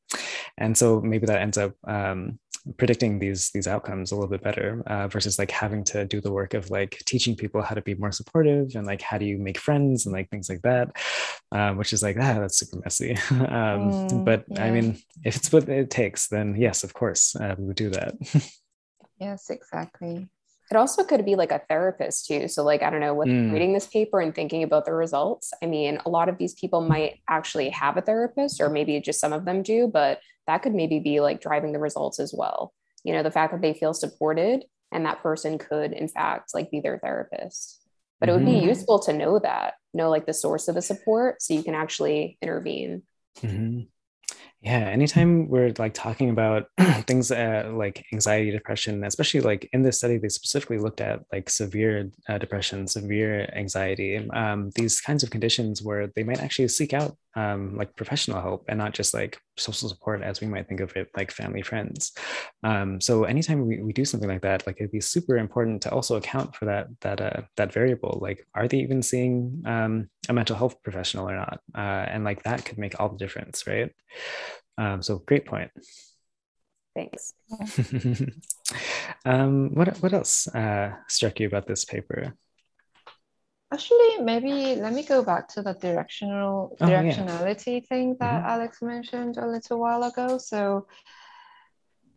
and 0.57 0.77
so 0.77 0.99
maybe 1.01 1.25
that 1.25 1.41
ends 1.41 1.57
up 1.57 1.73
um 1.87 2.39
predicting 2.77 3.19
these 3.19 3.51
these 3.51 3.67
outcomes 3.67 4.11
a 4.11 4.15
little 4.15 4.29
bit 4.29 4.43
better 4.43 4.83
uh, 4.87 5.07
versus 5.07 5.39
like 5.39 5.49
having 5.49 5.83
to 5.83 6.05
do 6.05 6.19
the 6.19 6.31
work 6.31 6.53
of 6.53 6.69
like 6.69 6.99
teaching 7.05 7.35
people 7.35 7.61
how 7.61 7.73
to 7.73 7.81
be 7.81 7.95
more 7.95 8.11
supportive 8.11 8.75
and 8.75 8.85
like 8.85 9.01
how 9.01 9.17
do 9.17 9.25
you 9.25 9.37
make 9.37 9.57
friends 9.57 10.05
and 10.05 10.13
like 10.13 10.29
things 10.29 10.49
like 10.49 10.61
that 10.61 10.91
um, 11.51 11.77
which 11.77 11.93
is 11.93 12.03
like 12.03 12.17
ah 12.19 12.39
that's 12.39 12.57
super 12.59 12.77
messy. 12.83 13.17
Um, 13.31 13.79
Mm, 14.11 14.23
but 14.23 14.45
i 14.57 14.69
mean 14.71 14.97
if 15.23 15.35
it's 15.37 15.51
what 15.51 15.67
it 15.69 15.89
takes 15.89 16.27
then 16.27 16.55
yes 16.59 16.83
of 16.83 16.93
course 16.93 17.35
uh, 17.35 17.55
we 17.57 17.65
would 17.65 17.75
do 17.75 17.89
that 17.91 18.13
yes 19.19 19.49
exactly 19.49 20.27
It 20.71 20.77
also 20.77 21.03
could 21.03 21.25
be 21.25 21.35
like 21.35 21.51
a 21.51 21.63
therapist 21.67 22.27
too. 22.27 22.47
So, 22.47 22.63
like, 22.63 22.83
I 22.83 22.91
don't 22.91 22.99
know, 22.99 23.15
with 23.15 23.27
Mm. 23.27 23.51
reading 23.51 23.73
this 23.73 23.87
paper 23.87 24.21
and 24.21 24.35
thinking 24.35 24.61
about 24.61 24.85
the 24.85 24.93
results, 24.93 25.51
I 25.63 25.65
mean, 25.65 25.97
a 26.05 26.09
lot 26.09 26.29
of 26.29 26.37
these 26.37 26.53
people 26.53 26.81
might 26.81 27.13
actually 27.27 27.69
have 27.71 27.97
a 27.97 28.01
therapist, 28.03 28.61
or 28.61 28.69
maybe 28.69 29.01
just 29.01 29.19
some 29.19 29.33
of 29.33 29.45
them 29.45 29.63
do, 29.63 29.87
but 29.87 30.19
that 30.45 30.61
could 30.61 30.75
maybe 30.75 30.99
be 30.99 31.21
like 31.21 31.41
driving 31.41 31.71
the 31.73 31.79
results 31.79 32.19
as 32.19 32.35
well. 32.37 32.71
You 33.03 33.13
know, 33.13 33.23
the 33.23 33.31
fact 33.31 33.51
that 33.51 33.63
they 33.63 33.73
feel 33.73 33.95
supported 33.95 34.65
and 34.91 35.05
that 35.07 35.23
person 35.23 35.57
could, 35.57 35.91
in 35.91 36.07
fact, 36.07 36.53
like 36.53 36.69
be 36.69 36.81
their 36.81 36.99
therapist. 36.99 37.81
But 38.19 38.29
it 38.29 38.33
would 38.33 38.45
be 38.45 38.51
Mhm. 38.61 38.69
useful 38.73 38.99
to 38.99 39.13
know 39.13 39.39
that, 39.39 39.73
know 39.95 40.11
like 40.11 40.27
the 40.27 40.33
source 40.35 40.67
of 40.67 40.75
the 40.75 40.83
support 40.83 41.41
so 41.41 41.55
you 41.55 41.63
can 41.63 41.73
actually 41.73 42.37
intervene. 42.43 43.01
Mhm. 43.41 43.87
Yeah, 44.61 44.79
anytime 44.89 45.47
we're 45.47 45.71
like 45.77 45.93
talking 45.93 46.29
about 46.29 46.65
things 47.07 47.31
uh, 47.31 47.71
like 47.73 48.05
anxiety, 48.11 48.51
depression, 48.51 49.05
especially 49.05 49.39
like 49.39 49.69
in 49.71 49.83
this 49.83 49.99
study, 49.99 50.17
they 50.17 50.27
specifically 50.27 50.77
looked 50.77 50.99
at 50.99 51.21
like 51.31 51.49
severe 51.49 52.11
uh, 52.27 52.37
depression, 52.37 52.85
severe 52.85 53.49
anxiety, 53.55 54.17
um, 54.31 54.71
these 54.75 54.99
kinds 54.99 55.23
of 55.23 55.29
conditions 55.29 55.81
where 55.81 56.07
they 56.07 56.23
might 56.23 56.41
actually 56.41 56.67
seek 56.67 56.93
out 56.93 57.15
um, 57.35 57.75
like 57.75 57.95
professional 57.95 58.41
help 58.41 58.65
and 58.67 58.77
not 58.77 58.93
just 58.93 59.13
like 59.13 59.39
social 59.57 59.87
support 59.87 60.21
as 60.21 60.41
we 60.41 60.47
might 60.47 60.67
think 60.67 60.79
of 60.79 60.95
it, 60.95 61.09
like 61.15 61.31
family, 61.31 61.61
friends. 61.61 62.13
Um, 62.63 62.99
so 62.99 63.23
anytime 63.23 63.65
we, 63.67 63.81
we 63.81 63.93
do 63.93 64.05
something 64.05 64.29
like 64.29 64.41
that, 64.41 64.65
like 64.65 64.77
it'd 64.79 64.91
be 64.91 65.01
super 65.01 65.37
important 65.37 65.81
to 65.83 65.91
also 65.91 66.15
account 66.15 66.55
for 66.55 66.65
that 66.65 66.87
that 67.01 67.21
uh, 67.21 67.41
that 67.57 67.73
variable. 67.73 68.19
Like, 68.21 68.45
are 68.55 68.67
they 68.67 68.77
even 68.77 69.01
seeing 69.01 69.63
um, 69.65 70.09
a 70.27 70.33
mental 70.33 70.55
health 70.55 70.81
professional 70.83 71.29
or 71.29 71.35
not? 71.35 71.59
Uh, 71.75 72.05
and 72.09 72.23
like 72.23 72.43
that 72.43 72.65
could 72.65 72.77
make 72.77 72.99
all 72.99 73.09
the 73.09 73.17
difference, 73.17 73.67
right? 73.67 73.91
Um, 74.77 75.01
so 75.01 75.19
great 75.19 75.45
point. 75.45 75.71
Thanks. 76.95 77.33
um, 79.25 79.75
what 79.75 79.97
what 79.97 80.13
else 80.13 80.47
uh, 80.47 80.95
struck 81.07 81.39
you 81.39 81.47
about 81.47 81.67
this 81.67 81.85
paper? 81.85 82.35
Actually, 83.71 84.17
maybe 84.19 84.75
let 84.75 84.93
me 84.93 85.03
go 85.03 85.23
back 85.23 85.47
to 85.49 85.61
the 85.61 85.73
directional 85.73 86.75
Oh, 86.81 86.97
yeah. 86.99 87.21
directionality 87.21 87.85
thing 87.87 88.15
that 88.19 88.41
Mhm. 88.41 88.45
Alex 88.45 88.81
mentioned 88.81 89.37
a 89.37 89.45
little 89.47 89.79
while 89.79 90.03
ago. 90.03 90.37
So, 90.37 90.87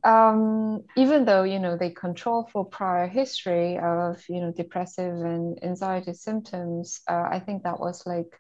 um, 0.05 0.83
even 0.97 1.25
though 1.25 1.43
you 1.45 1.59
know 1.59 1.77
they 1.77 1.91
control 1.91 2.49
for 2.53 2.65
prior 2.65 3.07
history 3.07 3.79
of 3.79 4.23
you 4.29 4.41
know 4.41 4.53
depressive 4.53 5.15
and 5.33 5.63
anxiety 5.63 6.15
symptoms, 6.15 7.01
uh, 7.09 7.25
I 7.31 7.39
think 7.41 7.63
that 7.65 7.81
was 7.81 8.07
like 8.07 8.33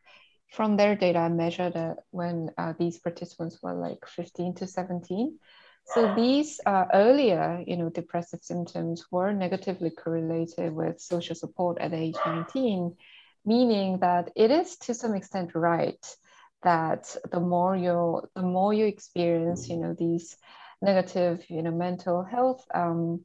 from 0.50 0.76
their 0.76 0.96
data 0.96 1.18
I 1.20 1.28
measured 1.28 1.76
it 1.76 1.96
when 2.10 2.50
uh, 2.58 2.72
these 2.78 2.98
participants 2.98 3.58
were 3.62 3.74
like 3.74 4.06
15 4.06 4.54
to 4.56 4.66
17. 4.66 5.38
So 5.84 6.14
these 6.14 6.60
uh, 6.64 6.86
earlier, 6.94 7.62
you 7.66 7.76
know, 7.76 7.90
depressive 7.90 8.40
symptoms 8.42 9.04
were 9.10 9.32
negatively 9.32 9.90
correlated 9.90 10.72
with 10.72 11.00
social 11.00 11.34
support 11.34 11.78
at 11.80 11.92
age 11.92 12.16
19, 12.24 12.96
meaning 13.44 13.98
that 13.98 14.30
it 14.36 14.50
is 14.50 14.76
to 14.78 14.94
some 14.94 15.14
extent 15.14 15.54
right 15.54 16.16
that 16.62 17.14
the 17.30 17.40
more 17.40 17.76
you 17.76 18.22
the 18.34 18.42
more 18.42 18.72
you 18.72 18.86
experience, 18.86 19.68
you 19.68 19.76
know, 19.76 19.94
these 19.98 20.36
negative, 20.80 21.44
you 21.48 21.62
know, 21.62 21.72
mental 21.72 22.22
health 22.22 22.64
um, 22.72 23.24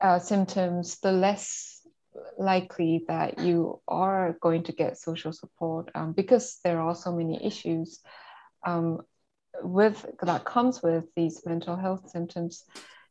uh, 0.00 0.18
symptoms, 0.18 0.98
the 1.00 1.12
less 1.12 1.86
likely 2.38 3.04
that 3.08 3.38
you 3.38 3.80
are 3.88 4.36
going 4.40 4.64
to 4.64 4.72
get 4.72 4.98
social 4.98 5.32
support 5.32 5.90
um, 5.94 6.12
because 6.12 6.58
there 6.64 6.80
are 6.80 6.94
so 6.94 7.12
many 7.12 7.44
issues 7.44 8.00
um, 8.66 9.00
with 9.62 10.04
that 10.22 10.44
comes 10.44 10.82
with 10.82 11.04
these 11.14 11.44
mental 11.44 11.76
health 11.76 12.10
symptoms. 12.10 12.64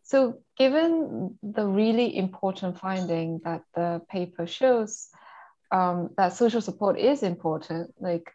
So, 0.04 0.42
given 0.58 1.38
the 1.44 1.66
really 1.66 2.18
important 2.18 2.80
finding 2.80 3.42
that 3.44 3.62
the 3.76 4.02
paper 4.10 4.48
shows 4.48 5.10
um, 5.72 6.10
that 6.18 6.34
social 6.34 6.62
support 6.62 6.98
is 6.98 7.22
important, 7.22 7.94
like 8.00 8.34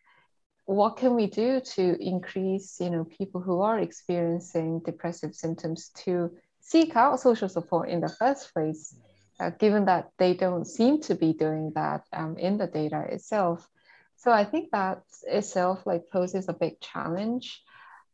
what 0.67 0.97
can 0.97 1.15
we 1.15 1.27
do 1.27 1.61
to 1.61 1.97
increase, 2.01 2.81
you 2.81 2.91
know, 2.91 3.05
people 3.05 3.41
who 3.41 3.61
are 3.61 3.79
experiencing 3.79 4.81
depressive 4.81 5.35
symptoms 5.35 5.91
to 6.05 6.31
seek 6.61 6.97
out 6.97 7.21
social 7.21 7.49
support 7.49 7.89
in 7.89 8.01
the 8.01 8.09
first 8.09 8.53
place, 8.55 8.97
uh, 9.41 9.51
given 9.51 9.85
that 9.85 10.11
they 10.19 10.33
don't 10.33 10.65
seem 10.65 11.01
to 11.03 11.15
be 11.15 11.33
doing 11.33 11.73
that 11.75 12.03
um, 12.13 12.39
in 12.39 12.57
the 12.57 12.67
data 12.67 13.05
itself. 13.11 13.69
So 14.17 14.31
I 14.31 14.45
think 14.45 14.71
that 14.71 15.03
itself 15.27 15.85
like 15.85 16.09
poses 16.11 16.49
a 16.49 16.55
big 16.55 16.81
challenge 16.81 17.63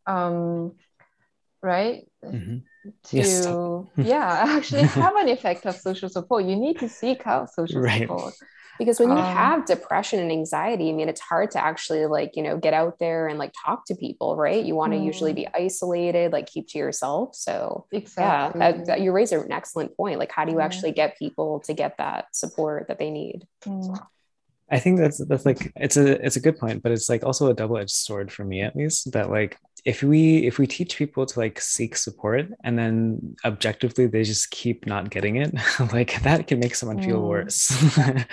um, 0.07 0.73
right? 1.62 2.07
Mhm. 2.25 2.62
To 3.04 3.16
Yes. 3.16 3.47
yeah, 3.99 4.45
actually 4.49 4.83
have 4.85 5.14
an 5.16 5.28
effect 5.28 5.66
of 5.66 5.76
social 5.76 6.09
support. 6.09 6.45
You 6.47 6.57
need 6.57 6.78
to 6.80 6.88
seek 6.88 7.26
out 7.26 7.50
social 7.52 7.80
Right. 7.83 8.02
support. 8.02 8.35
because 8.78 8.99
when 8.99 9.11
you 9.11 9.19
Um, 9.23 9.37
have 9.42 9.66
depression 9.66 10.19
and 10.21 10.33
anxiety 10.33 10.88
i 10.88 10.92
mean 10.99 11.11
it's 11.11 11.21
hard 11.21 11.50
to 11.50 11.61
actually 11.62 12.07
like 12.07 12.30
you 12.35 12.42
know 12.42 12.57
get 12.57 12.73
out 12.73 12.95
there 12.99 13.28
and 13.28 13.38
like 13.38 13.52
talk 13.66 13.85
to 13.85 13.95
people 13.95 14.37
right 14.37 14.64
you 14.64 14.75
want 14.75 14.95
to 14.95 14.99
usually 14.99 15.35
be 15.35 15.47
isolated 15.52 16.33
like 16.33 16.47
keep 16.47 16.66
to 16.69 16.78
yourself 16.78 17.35
so 17.35 17.85
yeah 17.92 18.50
that, 18.61 18.87
that- 18.87 19.00
you 19.02 19.12
raise 19.12 19.33
an 19.33 19.52
excellent 19.52 19.95
point 19.99 20.19
like 20.19 20.33
how 20.33 20.47
do 20.47 20.52
you 20.52 20.59
Yeah. 20.61 20.64
actually 20.64 20.92
get 20.92 21.19
people 21.19 21.61
to 21.66 21.75
get 21.75 21.92
that 21.99 22.23
support 22.33 22.88
that 22.88 22.99
they 22.99 23.11
need 23.11 23.38
Mm, 23.66 24.00
I 24.71 24.78
think 24.78 24.99
that's 25.02 25.19
that's 25.30 25.45
like 25.45 25.73
it's 25.76 25.99
a 25.99 26.07
it's 26.25 26.37
a 26.40 26.45
good 26.47 26.57
point, 26.57 26.83
but 26.83 26.92
it's 26.92 27.09
like 27.12 27.23
also 27.28 27.50
a 27.50 27.54
double 27.61 27.76
edged 27.76 27.90
sword 28.07 28.30
for 28.33 28.45
me 28.45 28.62
at 28.62 28.76
least. 28.76 29.12
That 29.12 29.28
like 29.28 29.59
if 29.84 30.02
we 30.02 30.46
if 30.46 30.58
we 30.58 30.66
teach 30.66 30.96
people 30.96 31.25
to 31.26 31.38
like 31.38 31.60
seek 31.60 31.96
support 31.96 32.46
and 32.64 32.78
then 32.78 33.37
objectively 33.44 34.06
they 34.06 34.22
just 34.22 34.50
keep 34.50 34.87
not 34.87 35.10
getting 35.10 35.37
it 35.37 35.54
like 35.92 36.22
that 36.22 36.46
can 36.46 36.58
make 36.58 36.75
someone 36.75 37.02
feel 37.02 37.20
mm. 37.20 37.28
worse. 37.28 37.70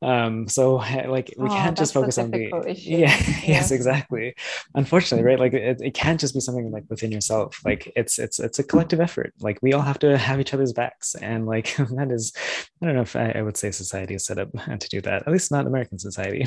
Um 0.00 0.46
so 0.48 0.76
like 0.76 1.34
we 1.36 1.48
oh, 1.48 1.52
can't 1.52 1.76
just 1.76 1.92
focus 1.92 2.18
on 2.18 2.30
the 2.30 2.50
issue. 2.66 2.90
yeah. 2.90 3.16
yes 3.44 3.70
exactly. 3.72 4.34
Unfortunately 4.74 5.26
right 5.26 5.40
like 5.40 5.54
it, 5.54 5.80
it 5.80 5.94
can't 5.94 6.20
just 6.20 6.34
be 6.34 6.40
something 6.40 6.70
like 6.70 6.84
within 6.88 7.10
yourself. 7.10 7.60
Like 7.64 7.92
it's 7.96 8.18
it's 8.18 8.38
it's 8.38 8.58
a 8.58 8.64
collective 8.64 9.00
effort. 9.00 9.34
Like 9.40 9.58
we 9.60 9.72
all 9.72 9.82
have 9.82 9.98
to 10.00 10.16
have 10.16 10.40
each 10.40 10.54
other's 10.54 10.72
backs 10.72 11.14
and 11.16 11.46
like 11.46 11.76
that 11.76 12.10
is 12.10 12.32
i 12.80 12.86
don't 12.86 12.94
know 12.94 13.02
if 13.02 13.16
I, 13.16 13.32
I 13.32 13.42
would 13.42 13.56
say 13.56 13.70
society 13.70 14.14
is 14.14 14.24
set 14.24 14.38
up 14.38 14.50
to 14.52 14.88
do 14.88 15.00
that 15.02 15.22
at 15.26 15.32
least 15.32 15.50
not 15.50 15.66
american 15.66 15.98
society. 15.98 16.46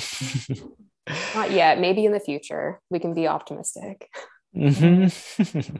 Not 1.36 1.52
yet. 1.52 1.80
Maybe 1.80 2.06
in 2.06 2.12
the 2.12 2.20
future. 2.20 2.80
We 2.90 3.00
can 3.00 3.14
be 3.14 3.28
optimistic 3.28 4.10
Mm-hmm. 4.56 5.76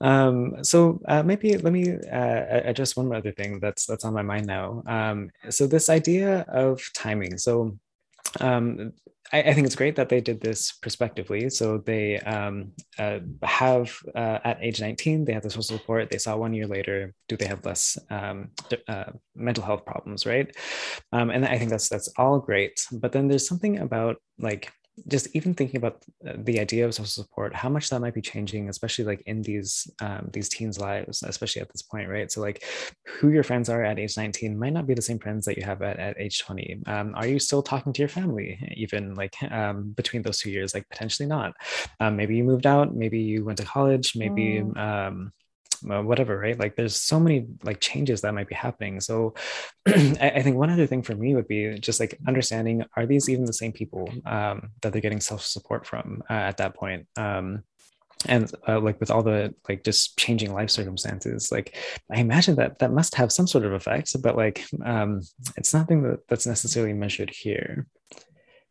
um, 0.06 0.64
so 0.64 1.00
uh, 1.06 1.22
maybe 1.22 1.56
let 1.56 1.72
me 1.72 1.92
uh, 1.92 2.60
address 2.64 2.96
one 2.96 3.14
other 3.14 3.32
thing 3.32 3.60
that's 3.60 3.86
that's 3.86 4.04
on 4.04 4.14
my 4.14 4.22
mind 4.22 4.46
now. 4.46 4.82
Um, 4.86 5.30
so 5.50 5.66
this 5.66 5.88
idea 5.88 6.40
of 6.48 6.82
timing. 6.94 7.38
So 7.38 7.78
um, 8.40 8.92
I, 9.32 9.42
I, 9.42 9.52
think 9.52 9.66
it's 9.66 9.76
great 9.76 9.96
that 9.96 10.08
they 10.08 10.20
did 10.20 10.40
this 10.40 10.72
prospectively. 10.72 11.50
So 11.50 11.78
they 11.78 12.18
um, 12.20 12.72
uh, 12.98 13.20
have 13.42 13.96
uh, 14.14 14.38
at 14.44 14.58
age 14.62 14.80
19, 14.80 15.24
they 15.24 15.32
have 15.32 15.42
the 15.42 15.50
social 15.50 15.78
support. 15.78 16.10
They 16.10 16.18
saw 16.18 16.36
one 16.36 16.54
year 16.54 16.66
later, 16.66 17.14
do 17.28 17.36
they 17.36 17.46
have 17.46 17.64
less 17.64 17.98
um, 18.10 18.50
uh, 18.86 19.12
mental 19.34 19.64
health 19.64 19.84
problems, 19.84 20.26
right? 20.26 20.54
Um, 21.12 21.30
and 21.30 21.44
I 21.44 21.58
think 21.58 21.70
that's 21.70 21.88
that's 21.88 22.08
all 22.16 22.38
great. 22.38 22.80
But 22.92 23.12
then 23.12 23.28
there's 23.28 23.48
something 23.48 23.78
about 23.78 24.16
like 24.38 24.72
just 25.06 25.28
even 25.34 25.54
thinking 25.54 25.78
about 25.78 26.02
uh, 26.26 26.34
the 26.38 26.58
idea 26.60 26.84
of 26.84 26.94
social 26.94 27.06
support 27.06 27.54
how 27.54 27.68
much 27.68 27.90
that 27.90 28.00
might 28.00 28.14
be 28.14 28.20
changing 28.20 28.68
especially 28.68 29.04
like 29.04 29.22
in 29.26 29.42
these 29.42 29.90
um, 30.00 30.28
these 30.32 30.48
teens 30.48 30.78
lives 30.78 31.22
especially 31.22 31.62
at 31.62 31.70
this 31.72 31.82
point 31.82 32.08
right? 32.08 32.30
So 32.32 32.40
like 32.40 32.64
who 33.06 33.30
your 33.30 33.42
friends 33.42 33.68
are 33.68 33.84
at 33.84 33.98
age 33.98 34.16
19 34.16 34.58
might 34.58 34.72
not 34.72 34.86
be 34.86 34.94
the 34.94 35.02
same 35.02 35.18
friends 35.18 35.44
that 35.44 35.56
you 35.56 35.64
have 35.64 35.82
at, 35.82 35.98
at 35.98 36.20
age 36.20 36.40
20 36.40 36.82
um, 36.86 37.14
are 37.14 37.26
you 37.26 37.38
still 37.38 37.62
talking 37.62 37.92
to 37.92 38.02
your 38.02 38.08
family 38.08 38.58
even 38.76 39.14
like 39.14 39.34
um, 39.50 39.90
between 39.96 40.22
those 40.22 40.38
two 40.38 40.50
years? 40.50 40.74
Like 40.74 40.88
potentially 40.88 41.28
not. 41.28 41.54
Um, 42.00 42.16
maybe 42.16 42.36
you 42.36 42.44
moved 42.44 42.66
out 42.66 42.94
maybe 42.94 43.20
you 43.20 43.44
went 43.44 43.58
to 43.58 43.64
college 43.64 44.16
maybe 44.16 44.62
mm. 44.62 44.76
um, 44.76 45.32
uh, 45.90 46.02
whatever 46.02 46.38
right? 46.38 46.58
Like 46.58 46.76
there's 46.76 46.96
so 46.96 47.18
many 47.20 47.46
like 47.62 47.80
changes 47.80 48.20
that 48.20 48.34
might 48.34 48.48
be 48.48 48.54
happening. 48.54 49.00
So 49.00 49.34
I, 49.86 50.32
I, 50.36 50.42
think 50.42 50.56
one 50.56 50.70
other 50.70 50.86
thing 50.86 51.02
for 51.02 51.14
me 51.14 51.34
would 51.34 51.48
be 51.48 51.78
just 51.78 52.00
like 52.00 52.18
understanding 52.26 52.84
are 52.96 53.06
these 53.06 53.28
even 53.28 53.44
the 53.44 53.52
same 53.52 53.72
people 53.72 54.10
um, 54.26 54.70
that 54.82 54.92
they're 54.92 55.02
getting 55.02 55.20
self-support 55.20 55.86
from 55.86 56.22
uh, 56.30 56.34
at 56.34 56.58
that 56.58 56.74
point? 56.74 57.06
Um, 57.16 57.64
and 58.26 58.50
uh, 58.66 58.80
like 58.80 58.98
with 58.98 59.10
all 59.10 59.22
the 59.22 59.54
like 59.68 59.84
just 59.84 60.18
changing 60.18 60.52
life 60.52 60.70
circumstances 60.70 61.52
like 61.52 61.76
i 62.12 62.18
imagine 62.18 62.56
that 62.56 62.78
that 62.80 62.92
must 62.92 63.14
have 63.14 63.30
some 63.30 63.46
sort 63.46 63.64
of 63.64 63.72
effect 63.72 64.10
but 64.20 64.36
like 64.36 64.64
um 64.84 65.20
it's 65.56 65.72
nothing 65.72 66.02
that, 66.02 66.26
that's 66.26 66.46
necessarily 66.46 66.92
measured 66.92 67.30
here 67.30 67.86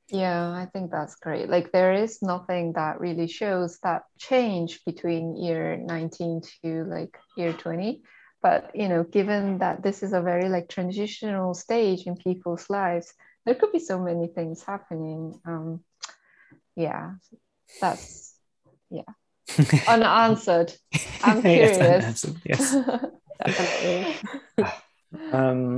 yeah, 0.09 0.49
I 0.49 0.67
think 0.71 0.91
that's 0.91 1.15
great. 1.15 1.49
Like 1.49 1.71
there 1.71 1.93
is 1.93 2.21
nothing 2.21 2.73
that 2.73 2.99
really 2.99 3.27
shows 3.27 3.77
that 3.83 4.03
change 4.17 4.79
between 4.85 5.35
year 5.35 5.77
19 5.77 6.41
to 6.63 6.83
like 6.85 7.17
year 7.35 7.53
20. 7.53 8.01
But 8.41 8.71
you 8.75 8.87
know, 8.87 9.03
given 9.03 9.57
that 9.59 9.83
this 9.83 10.03
is 10.03 10.13
a 10.13 10.21
very 10.21 10.47
like 10.47 10.69
transitional 10.69 11.53
stage 11.53 12.03
in 12.05 12.15
people's 12.15 12.69
lives, 12.69 13.13
there 13.45 13.55
could 13.55 13.71
be 13.71 13.79
so 13.79 13.99
many 13.99 14.27
things 14.27 14.63
happening. 14.63 15.39
Um, 15.45 15.83
yeah, 16.75 17.13
that's 17.81 18.35
yeah. 18.89 19.03
unanswered. 19.87 20.73
I'm 21.23 21.41
curious. 21.41 22.25
yes, 22.25 22.25
yes. 22.45 22.75
Definitely. 23.45 24.15
um 25.31 25.77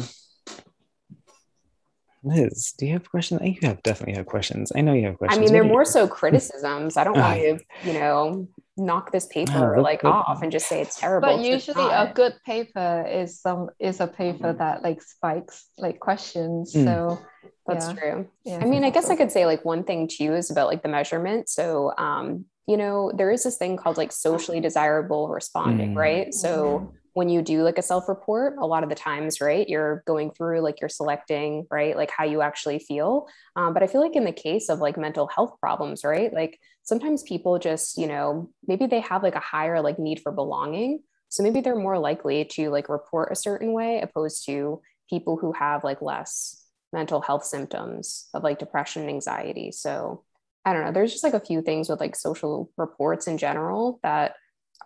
Liz, 2.23 2.73
do 2.77 2.85
you 2.85 2.93
have 2.93 3.09
questions? 3.09 3.41
You 3.43 3.55
have 3.63 3.81
definitely 3.83 4.15
have 4.15 4.25
questions. 4.25 4.71
I 4.75 4.81
know 4.81 4.93
you 4.93 5.07
have 5.07 5.17
questions. 5.17 5.37
I 5.37 5.41
mean, 5.41 5.53
they're 5.53 5.63
more 5.63 5.85
so 5.85 6.07
criticisms. 6.07 6.97
I 6.97 7.03
don't 7.05 7.17
want 7.17 7.39
to, 7.39 7.59
you 7.83 7.93
know, 7.93 8.47
knock 8.77 9.11
this 9.11 9.25
paper 9.27 9.77
oh, 9.77 9.81
like 9.81 10.03
off 10.03 10.41
and 10.41 10.51
just 10.51 10.67
say 10.67 10.81
it's 10.81 10.99
terrible. 10.99 11.29
But 11.29 11.45
usually, 11.45 11.83
a 11.83 12.11
good 12.13 12.33
paper 12.45 13.05
is 13.09 13.39
some 13.39 13.69
is 13.79 14.01
a 14.01 14.07
paper 14.07 14.51
that 14.51 14.83
like 14.83 15.01
spikes 15.01 15.67
like 15.77 15.99
questions. 15.99 16.73
Mm. 16.73 16.85
So 16.85 17.19
that's 17.65 17.87
yeah. 17.87 17.93
true. 17.93 18.27
Yeah. 18.43 18.59
I 18.61 18.65
mean, 18.65 18.83
I 18.83 18.89
guess 18.89 19.09
I 19.09 19.15
could 19.15 19.31
say 19.31 19.45
like 19.45 19.63
one 19.63 19.83
thing 19.83 20.09
too 20.11 20.33
is 20.33 20.51
about 20.51 20.67
like 20.67 20.83
the 20.83 20.89
measurement. 20.89 21.47
So, 21.47 21.93
um, 21.97 22.45
you 22.67 22.75
know, 22.75 23.11
there 23.15 23.31
is 23.31 23.43
this 23.43 23.57
thing 23.57 23.77
called 23.77 23.97
like 23.97 24.11
socially 24.11 24.59
desirable 24.59 25.29
responding, 25.29 25.93
mm. 25.93 25.97
right? 25.97 26.33
So 26.33 26.79
mm-hmm 26.79 26.95
when 27.13 27.29
you 27.29 27.41
do 27.41 27.63
like 27.63 27.77
a 27.77 27.83
self 27.83 28.07
report 28.07 28.55
a 28.59 28.65
lot 28.65 28.83
of 28.83 28.89
the 28.89 28.95
times 28.95 29.41
right 29.41 29.67
you're 29.67 30.03
going 30.05 30.31
through 30.31 30.61
like 30.61 30.81
you're 30.81 30.89
selecting 30.89 31.65
right 31.71 31.95
like 31.95 32.11
how 32.11 32.23
you 32.23 32.41
actually 32.41 32.79
feel. 32.79 33.27
Um, 33.55 33.73
but 33.73 33.83
i 33.83 33.87
feel 33.87 34.01
like 34.01 34.15
in 34.15 34.25
the 34.25 34.31
case 34.31 34.69
of 34.69 34.79
like 34.79 34.97
mental 34.97 35.27
health 35.27 35.55
problems 35.59 36.03
right 36.03 36.33
like 36.33 36.59
sometimes 36.83 37.23
people 37.23 37.59
just 37.59 37.97
you 37.97 38.07
know 38.07 38.49
maybe 38.67 38.87
they 38.87 39.01
have 39.01 39.23
like 39.23 39.35
a 39.35 39.39
higher 39.39 39.81
like 39.81 39.99
need 39.99 40.21
for 40.21 40.31
belonging. 40.31 41.01
So 41.31 41.43
maybe 41.43 41.61
they're 41.61 41.75
more 41.75 41.99
likely 41.99 42.45
to 42.53 42.69
like 42.69 42.89
report 42.89 43.31
a 43.31 43.35
certain 43.35 43.71
way 43.71 44.01
opposed 44.01 44.47
to 44.47 44.81
people 45.09 45.37
who 45.37 45.51
have 45.51 45.83
like 45.83 46.01
less 46.01 46.65
mental 46.91 47.21
health 47.21 47.45
symptoms 47.45 48.27
of 48.33 48.43
like 48.43 48.57
depression 48.57 49.03
and 49.03 49.11
anxiety. 49.11 49.71
So 49.71 50.23
i 50.65 50.73
don't 50.73 50.83
know 50.83 50.91
there's 50.91 51.11
just 51.11 51.23
like 51.23 51.33
a 51.33 51.39
few 51.39 51.61
things 51.61 51.89
with 51.89 51.99
like 51.99 52.15
social 52.15 52.69
reports 52.77 53.27
in 53.27 53.37
general 53.37 53.99
that 54.03 54.35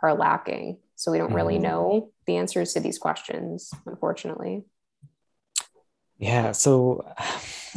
are 0.02 0.14
lacking 0.14 0.78
so 1.04 1.12
we 1.12 1.18
don't 1.18 1.34
really 1.34 1.58
mm. 1.58 1.64
know 1.64 2.12
the 2.28 2.38
answers 2.38 2.72
to 2.74 2.80
these 2.80 2.98
questions, 2.98 3.74
unfortunately. 3.86 4.64
Yeah. 6.18 6.54
So 6.54 7.06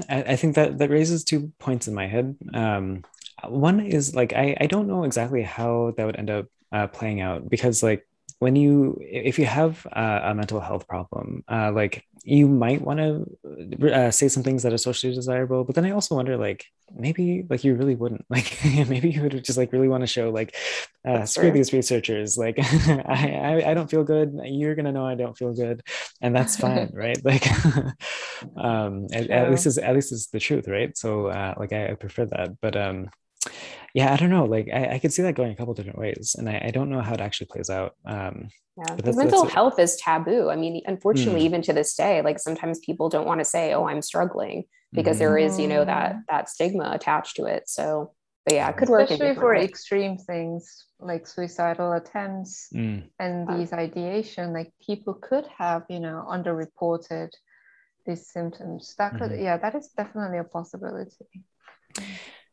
I, 0.08 0.22
I 0.22 0.36
think 0.36 0.54
that 0.54 0.78
that 0.78 0.90
raises 0.90 1.24
two 1.24 1.52
points 1.58 1.88
in 1.88 1.94
my 1.94 2.06
head. 2.06 2.36
Um, 2.54 3.02
one 3.42 3.80
is 3.80 4.14
like 4.14 4.32
I, 4.32 4.56
I 4.60 4.66
don't 4.68 4.86
know 4.86 5.02
exactly 5.02 5.42
how 5.42 5.92
that 5.96 6.06
would 6.06 6.14
end 6.14 6.30
up 6.30 6.46
uh, 6.70 6.86
playing 6.86 7.20
out 7.20 7.50
because 7.50 7.82
like 7.82 8.06
when 8.38 8.56
you 8.56 8.98
if 9.00 9.38
you 9.38 9.46
have 9.46 9.86
uh, 9.92 10.20
a 10.24 10.34
mental 10.34 10.60
health 10.60 10.86
problem 10.86 11.44
uh, 11.48 11.72
like 11.72 12.04
you 12.22 12.48
might 12.48 12.82
want 12.82 12.98
to 12.98 13.94
uh, 13.94 14.10
say 14.10 14.26
some 14.28 14.42
things 14.42 14.62
that 14.62 14.72
are 14.72 14.78
socially 14.78 15.14
desirable 15.14 15.64
but 15.64 15.74
then 15.74 15.84
i 15.84 15.90
also 15.90 16.16
wonder 16.16 16.36
like 16.36 16.64
maybe 16.94 17.44
like 17.48 17.64
you 17.64 17.74
really 17.74 17.94
wouldn't 17.94 18.24
like 18.30 18.58
maybe 18.88 19.10
you 19.10 19.22
would 19.22 19.44
just 19.44 19.58
like 19.58 19.72
really 19.72 19.88
want 19.88 20.02
to 20.02 20.06
show 20.06 20.30
like 20.30 20.54
uh, 21.06 21.24
screw 21.24 21.52
these 21.52 21.72
researchers 21.72 22.36
like 22.36 22.58
I, 22.58 23.62
I, 23.64 23.70
I 23.70 23.74
don't 23.74 23.90
feel 23.90 24.04
good 24.04 24.38
you're 24.44 24.74
gonna 24.74 24.92
know 24.92 25.06
i 25.06 25.14
don't 25.14 25.38
feel 25.38 25.54
good 25.54 25.82
and 26.20 26.34
that's 26.34 26.56
fine 26.56 26.90
right? 26.92 27.18
Like 27.24 27.46
um 28.56 29.06
at, 29.12 29.30
at, 29.30 29.50
least 29.50 29.66
is 29.66 29.78
at 29.78 29.94
least 29.94 30.12
is 30.12 30.28
the 30.28 30.40
truth 30.40 30.68
right? 30.68 30.96
So 30.96 31.26
uh, 31.26 31.54
like 31.58 31.72
I, 31.72 31.90
I 31.90 31.94
prefer 31.94 32.26
that 32.26 32.60
but 32.60 32.76
um 32.76 33.10
yeah 33.96 34.12
i 34.12 34.16
don't 34.16 34.30
know 34.30 34.44
like 34.44 34.68
i, 34.72 34.94
I 34.94 34.98
could 34.98 35.12
see 35.12 35.22
that 35.22 35.34
going 35.34 35.52
a 35.52 35.56
couple 35.56 35.72
different 35.72 35.98
ways 35.98 36.36
and 36.38 36.48
I, 36.48 36.66
I 36.66 36.70
don't 36.70 36.90
know 36.90 37.00
how 37.00 37.14
it 37.14 37.20
actually 37.20 37.46
plays 37.46 37.70
out 37.70 37.94
um 38.04 38.48
yeah 38.76 38.94
that's, 38.94 39.16
mental 39.16 39.42
that's 39.42 39.54
health 39.54 39.78
is 39.78 39.96
taboo 39.96 40.50
i 40.50 40.56
mean 40.56 40.82
unfortunately 40.84 41.40
mm. 41.40 41.44
even 41.44 41.62
to 41.62 41.72
this 41.72 41.96
day 41.96 42.20
like 42.20 42.38
sometimes 42.38 42.78
people 42.80 43.08
don't 43.08 43.26
want 43.26 43.40
to 43.40 43.44
say 43.44 43.72
oh 43.72 43.88
i'm 43.88 44.02
struggling 44.02 44.64
because 44.92 45.16
mm. 45.16 45.20
there 45.20 45.38
is 45.38 45.58
you 45.58 45.66
know 45.66 45.84
that 45.84 46.16
that 46.28 46.50
stigma 46.50 46.90
attached 46.92 47.36
to 47.36 47.46
it 47.46 47.68
so 47.68 48.12
but 48.44 48.54
yeah 48.54 48.68
it 48.68 48.76
could 48.76 48.90
work 48.90 49.10
especially 49.10 49.34
for 49.34 49.54
ways. 49.54 49.66
extreme 49.66 50.18
things 50.18 50.84
like 51.00 51.26
suicidal 51.26 51.92
attempts 51.92 52.68
mm. 52.74 53.02
and 53.18 53.48
these 53.48 53.72
ideation 53.72 54.52
like 54.52 54.70
people 54.84 55.14
could 55.14 55.46
have 55.56 55.84
you 55.88 56.00
know 56.00 56.22
underreported 56.28 57.30
these 58.04 58.28
symptoms 58.30 58.94
that 58.98 59.12
could 59.12 59.30
mm-hmm. 59.30 59.44
yeah 59.44 59.56
that 59.56 59.74
is 59.74 59.88
definitely 59.96 60.38
a 60.38 60.44
possibility 60.44 61.26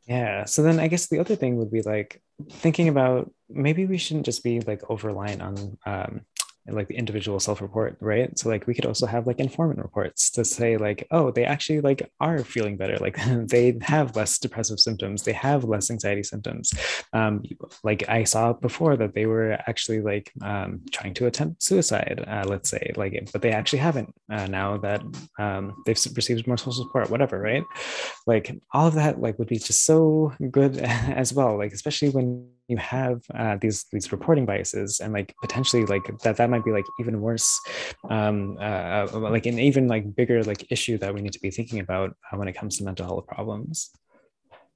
yeah. 0.06 0.46
So 0.46 0.63
then 0.63 0.80
I 0.80 0.88
guess 0.88 1.08
the 1.08 1.20
other 1.20 1.36
thing 1.36 1.58
would 1.58 1.72
be 1.72 1.82
like 1.82 2.22
thinking 2.50 2.89
about 2.89 3.32
maybe 3.50 3.86
we 3.86 3.98
shouldn't 3.98 4.26
just 4.26 4.44
be 4.44 4.60
like 4.62 4.82
over 4.89 5.08
reliant 5.08 5.42
on 5.42 5.78
um, 5.86 6.22
like 6.67 6.88
the 6.88 6.95
individual 6.95 7.39
self-report 7.39 7.97
right? 7.99 8.38
So 8.38 8.49
like 8.49 8.67
we 8.67 8.73
could 8.73 8.86
also 8.86 9.06
have 9.06 9.28
like 9.28 9.39
informant 9.39 9.80
reports 9.80 10.32
to 10.32 10.45
say 10.45 10.78
like 10.78 11.08
oh 11.12 11.32
they 11.32 11.45
actually 11.45 11.82
like 11.82 12.10
are 12.19 12.39
feeling 12.39 12.78
better. 12.78 12.97
Like 12.97 13.17
they 13.47 13.78
have 13.82 14.15
less 14.15 14.38
depressive 14.38 14.80
symptoms. 14.80 15.23
They 15.23 15.34
have 15.34 15.63
less 15.63 15.91
anxiety 15.91 16.23
symptoms. 16.23 16.73
Um, 17.13 17.43
like 17.84 18.08
i 18.10 18.23
saw 18.23 18.54
before 18.54 18.95
that 18.97 19.13
they 19.13 19.26
were 19.26 19.54
actually 19.67 20.02
like 20.02 20.32
um, 20.41 20.82
trying 20.91 21.13
to 21.13 21.28
attempt 21.28 21.63
suicide 21.63 22.23
uh, 22.28 22.45
let's 22.47 22.69
say 22.69 22.91
like 22.95 23.30
but 23.32 23.41
they 23.41 23.52
actually 23.52 23.80
haven't 23.80 24.13
uh, 24.32 24.47
now 24.47 24.78
that 24.78 25.02
um, 25.39 25.84
they've 25.86 25.99
received 26.15 26.47
more 26.47 26.58
social 26.58 26.73
support 26.73 27.10
whatever 27.10 27.39
right? 27.39 27.63
Like 28.28 28.56
all 28.73 28.88
of 28.88 28.95
that 28.95 29.19
like 29.19 29.38
would 29.39 29.47
be 29.47 29.58
just 29.58 29.86
so 29.86 30.34
good 30.52 30.78
as 31.23 31.34
well 31.34 31.58
like 31.58 31.73
especially 31.73 32.10
when 32.10 32.47
you 32.67 32.78
have 32.78 33.21
uh, 33.34 33.58
these 33.60 33.86
these 33.91 34.12
reporting 34.12 34.45
biases 34.45 34.99
and 34.99 35.13
like 35.13 35.34
potentially 35.41 35.86
like 35.86 36.04
that 36.23 36.38
that 36.38 36.49
might 36.49 36.63
be 36.63 36.71
like 36.71 36.86
even 36.99 37.19
worse 37.19 37.60
um 38.10 38.58
uh, 38.60 39.08
uh, 39.13 39.19
like 39.19 39.45
an 39.45 39.60
even 39.60 39.88
like 39.88 40.15
bigger 40.15 40.43
like 40.43 40.71
issue 40.71 40.97
that 40.97 41.13
we 41.13 41.21
need 41.21 41.34
to 41.34 41.39
be 41.39 41.52
thinking 41.52 41.80
about 41.80 42.15
uh, 42.32 42.38
when 42.38 42.47
it 42.47 42.54
comes 42.54 42.78
to 42.78 42.84
mental 42.84 43.06
health 43.06 43.28
problems. 43.28 43.91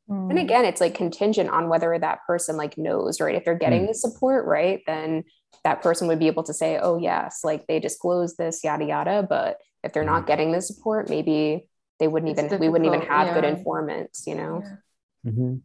And 0.09 0.39
again, 0.39 0.63
it's 0.63 0.79
like 0.79 0.93
contingent 0.93 1.49
on 1.49 1.67
whether 1.67 1.97
that 1.99 2.19
person 2.25 2.55
like 2.55 2.77
knows, 2.77 3.19
right? 3.19 3.35
If 3.35 3.43
they're 3.43 3.55
getting 3.55 3.83
mm. 3.83 3.87
the 3.87 3.93
support, 3.93 4.45
right, 4.45 4.81
then 4.87 5.25
that 5.65 5.81
person 5.81 6.07
would 6.07 6.19
be 6.19 6.27
able 6.27 6.43
to 6.43 6.53
say, 6.53 6.79
oh, 6.81 6.97
yes, 6.97 7.41
like 7.43 7.67
they 7.67 7.81
disclosed 7.81 8.37
this, 8.37 8.63
yada, 8.63 8.85
yada. 8.85 9.27
But 9.27 9.57
if 9.83 9.91
they're 9.91 10.05
not 10.05 10.23
mm. 10.23 10.27
getting 10.27 10.53
the 10.53 10.61
support, 10.61 11.09
maybe 11.09 11.67
they 11.99 12.07
wouldn't 12.07 12.31
it's 12.31 12.41
even, 12.41 12.59
we 12.59 12.69
wouldn't 12.69 12.87
even 12.87 13.05
have 13.05 13.27
yeah. 13.27 13.33
good 13.33 13.43
informants, 13.43 14.25
you 14.25 14.35
know? 14.35 14.61
Yeah. 14.63 15.31
Mm-hmm. 15.31 15.55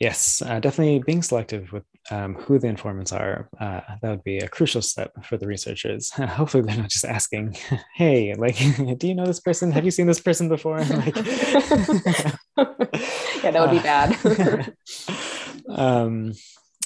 Yes, 0.00 0.42
uh, 0.42 0.60
definitely 0.60 1.02
being 1.06 1.22
selective 1.22 1.72
with 1.72 1.84
um, 2.10 2.34
who 2.34 2.58
the 2.58 2.68
informants 2.68 3.12
are. 3.12 3.48
Uh, 3.58 3.80
that 4.00 4.10
would 4.10 4.24
be 4.24 4.38
a 4.38 4.48
crucial 4.48 4.82
step 4.82 5.12
for 5.24 5.36
the 5.36 5.46
researchers. 5.46 6.10
Hopefully, 6.10 6.62
they're 6.62 6.76
not 6.76 6.90
just 6.90 7.04
asking, 7.04 7.56
"Hey, 7.94 8.34
like, 8.34 8.56
do 8.98 9.08
you 9.08 9.14
know 9.14 9.26
this 9.26 9.40
person? 9.40 9.72
Have 9.72 9.84
you 9.84 9.90
seen 9.90 10.06
this 10.06 10.20
person 10.20 10.48
before?" 10.48 10.82
Like, 10.84 11.16
yeah, 11.16 12.32
that 13.42 13.60
would 13.60 13.70
be 13.70 13.78
bad. 13.78 14.74
um, 15.68 16.32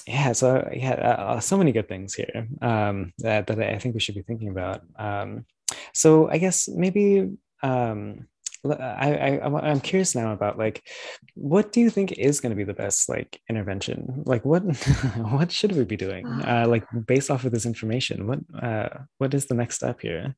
yeah, 0.07 0.31
so 0.33 0.69
yeah, 0.73 0.93
uh, 0.93 1.39
so 1.39 1.57
many 1.57 1.71
good 1.71 1.87
things 1.87 2.13
here 2.13 2.47
um, 2.61 3.13
that, 3.19 3.47
that 3.47 3.59
I 3.59 3.77
think 3.77 3.93
we 3.93 4.01
should 4.01 4.15
be 4.15 4.23
thinking 4.23 4.49
about. 4.49 4.81
Um, 4.97 5.45
so 5.93 6.29
I 6.29 6.37
guess 6.37 6.67
maybe 6.67 7.29
um, 7.63 8.27
I, 8.63 9.39
I 9.39 9.69
I'm 9.69 9.79
curious 9.79 10.15
now 10.15 10.33
about 10.33 10.57
like 10.57 10.87
what 11.33 11.71
do 11.71 11.81
you 11.81 11.89
think 11.89 12.11
is 12.13 12.39
going 12.39 12.51
to 12.51 12.55
be 12.55 12.63
the 12.63 12.73
best 12.73 13.09
like 13.09 13.41
intervention? 13.49 14.23
Like 14.25 14.45
what 14.45 14.61
what 15.17 15.51
should 15.51 15.71
we 15.71 15.83
be 15.83 15.97
doing? 15.97 16.27
Uh, 16.27 16.65
like 16.67 16.85
based 17.05 17.31
off 17.31 17.43
of 17.43 17.51
this 17.51 17.65
information, 17.65 18.27
what 18.27 18.39
uh, 18.61 18.89
what 19.17 19.33
is 19.33 19.47
the 19.47 19.55
next 19.55 19.75
step 19.75 20.01
here? 20.01 20.35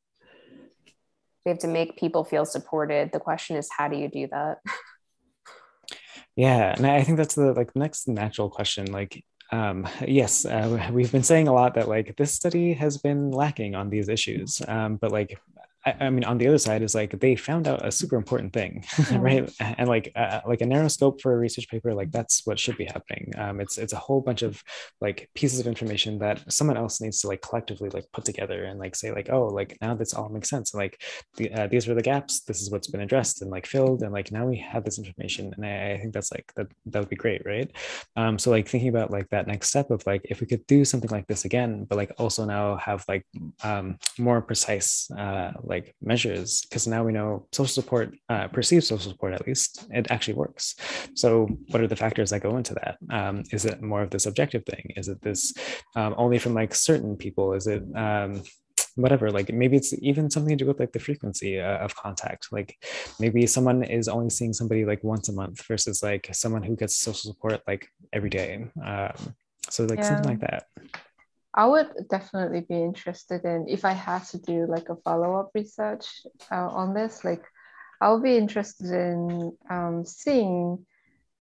We 1.45 1.49
have 1.49 1.59
to 1.59 1.67
make 1.67 1.97
people 1.97 2.23
feel 2.23 2.45
supported. 2.45 3.11
The 3.11 3.19
question 3.19 3.57
is, 3.57 3.69
how 3.77 3.89
do 3.89 3.97
you 3.97 4.07
do 4.07 4.27
that? 4.31 4.59
yeah, 6.37 6.73
and 6.77 6.87
I 6.87 7.03
think 7.03 7.17
that's 7.17 7.35
the 7.35 7.51
like 7.53 7.75
next 7.75 8.07
natural 8.07 8.49
question. 8.49 8.91
Like 8.91 9.23
um, 9.51 9.87
yes, 10.07 10.45
uh, 10.45 10.89
we've 10.91 11.11
been 11.11 11.23
saying 11.23 11.47
a 11.47 11.53
lot 11.53 11.75
that 11.75 11.87
like 11.87 12.15
this 12.15 12.33
study 12.33 12.73
has 12.73 12.97
been 12.97 13.31
lacking 13.31 13.75
on 13.75 13.89
these 13.89 14.09
issues, 14.09 14.61
um, 14.67 14.95
but 14.95 15.11
like 15.11 15.37
I, 15.85 15.95
I, 16.01 16.09
mean, 16.09 16.23
on 16.23 16.37
the 16.37 16.47
other 16.47 16.57
side 16.57 16.81
is 16.81 16.95
like 16.95 17.19
they 17.19 17.35
found 17.35 17.67
out 17.67 17.85
a 17.85 17.91
super 17.91 18.15
important 18.15 18.53
thing, 18.53 18.83
mm-hmm. 18.91 19.19
right? 19.19 19.53
And 19.59 19.87
like 19.87 20.11
uh, 20.15 20.41
like 20.47 20.61
a 20.61 20.65
narrow 20.65 20.87
scope 20.87 21.21
for 21.21 21.33
a 21.33 21.37
research 21.37 21.67
paper, 21.67 21.93
like 21.93 22.11
that's 22.11 22.45
what 22.45 22.59
should 22.59 22.77
be 22.77 22.85
happening. 22.85 23.31
Um, 23.37 23.59
it's 23.59 23.77
it's 23.77 23.93
a 23.93 23.97
whole 23.97 24.21
bunch 24.21 24.41
of 24.41 24.63
like 25.01 25.29
pieces 25.35 25.59
of 25.59 25.67
information 25.67 26.19
that 26.19 26.51
someone 26.51 26.77
else 26.77 27.01
needs 27.01 27.21
to 27.21 27.27
like 27.27 27.41
collectively 27.41 27.89
like 27.89 28.05
put 28.13 28.25
together 28.25 28.63
and 28.65 28.79
like 28.79 28.95
say 28.95 29.11
like 29.11 29.29
oh 29.31 29.47
like 29.47 29.77
now 29.81 29.93
this 29.93 30.13
all 30.13 30.29
makes 30.29 30.49
sense. 30.49 30.73
And, 30.73 30.79
like 30.79 31.01
the, 31.37 31.51
uh, 31.51 31.67
these 31.67 31.87
were 31.87 31.95
the 31.95 32.01
gaps. 32.01 32.41
This 32.41 32.61
is 32.61 32.71
what's 32.71 32.87
been 32.87 33.01
addressed 33.01 33.41
and 33.41 33.51
like 33.51 33.65
filled. 33.65 34.03
And 34.03 34.13
like 34.13 34.31
now 34.31 34.45
we 34.45 34.57
have 34.57 34.83
this 34.85 34.99
information, 34.99 35.53
and 35.55 35.65
I, 35.65 35.93
I 35.93 35.97
think 35.97 36.13
that's 36.13 36.31
like 36.31 36.51
that 36.55 36.67
that 36.87 36.99
would 36.99 37.09
be 37.09 37.15
great, 37.15 37.45
right? 37.45 37.69
Um, 38.15 38.37
so 38.39 38.51
like 38.51 38.67
thinking 38.67 38.89
about 38.89 39.11
like 39.11 39.29
that 39.29 39.47
next 39.47 39.69
step 39.69 39.91
of 39.91 40.05
like 40.05 40.21
if 40.25 40.39
we 40.39 40.47
could 40.47 40.65
do 40.67 40.85
something 40.85 41.09
like 41.09 41.27
this 41.27 41.45
again, 41.45 41.85
but 41.85 41.97
like 41.97 42.11
also 42.17 42.45
now 42.45 42.77
have 42.77 43.03
like 43.07 43.25
um, 43.63 43.97
more 44.17 44.41
precise 44.41 45.09
uh, 45.11 45.51
like 45.63 45.72
measures 46.01 46.61
because 46.61 46.87
now 46.87 47.03
we 47.03 47.11
know 47.11 47.47
social 47.51 47.81
support 47.81 48.15
uh, 48.29 48.47
perceived 48.47 48.85
social 48.85 49.11
support 49.11 49.33
at 49.33 49.45
least. 49.47 49.87
It 49.91 50.11
actually 50.11 50.35
works. 50.35 50.75
So 51.15 51.47
what 51.69 51.81
are 51.81 51.87
the 51.87 51.95
factors 51.95 52.29
that 52.29 52.41
go 52.41 52.57
into 52.57 52.73
that? 52.75 52.97
Um, 53.09 53.43
is 53.51 53.65
it 53.65 53.81
more 53.81 54.01
of 54.01 54.09
this 54.09 54.25
objective 54.25 54.63
thing? 54.65 54.93
Is 54.95 55.07
it 55.07 55.21
this 55.21 55.53
um, 55.95 56.13
only 56.17 56.39
from 56.39 56.53
like 56.53 56.73
certain 56.75 57.15
people? 57.15 57.53
Is 57.53 57.67
it 57.67 57.83
um, 57.95 58.43
whatever? 58.95 59.31
Like 59.31 59.51
maybe 59.51 59.77
it's 59.77 59.93
even 60.01 60.29
something 60.29 60.57
to 60.57 60.63
do 60.63 60.67
with 60.67 60.79
like 60.79 60.93
the 60.93 60.99
frequency 60.99 61.59
uh, 61.59 61.77
of 61.85 61.95
contact. 61.95 62.47
Like 62.51 62.75
maybe 63.19 63.45
someone 63.47 63.83
is 63.83 64.07
only 64.07 64.29
seeing 64.29 64.53
somebody 64.53 64.85
like 64.85 65.03
once 65.03 65.29
a 65.29 65.33
month 65.33 65.65
versus 65.67 66.03
like 66.03 66.29
someone 66.33 66.63
who 66.63 66.75
gets 66.75 66.95
social 66.95 67.31
support 67.31 67.61
like 67.67 67.87
every 68.11 68.29
day. 68.29 68.65
Um, 68.85 69.35
so 69.69 69.85
like 69.85 69.99
yeah. 69.99 70.09
something 70.09 70.29
like 70.29 70.41
that 70.41 70.65
I 71.55 71.65
would 71.65 71.89
definitely 72.09 72.61
be 72.61 72.81
interested 72.81 73.45
in 73.45 73.67
if 73.67 73.85
I 73.85 73.91
had 73.93 74.23
to 74.25 74.39
do 74.39 74.65
like 74.67 74.89
a 74.89 74.95
follow 74.95 75.39
up 75.39 75.51
research 75.53 76.25
uh, 76.51 76.67
on 76.69 76.93
this. 76.93 77.23
Like, 77.23 77.43
I 78.01 78.11
would 78.11 78.23
be 78.23 78.37
interested 78.37 78.91
in 78.91 79.55
um, 79.69 80.03
seeing 80.05 80.85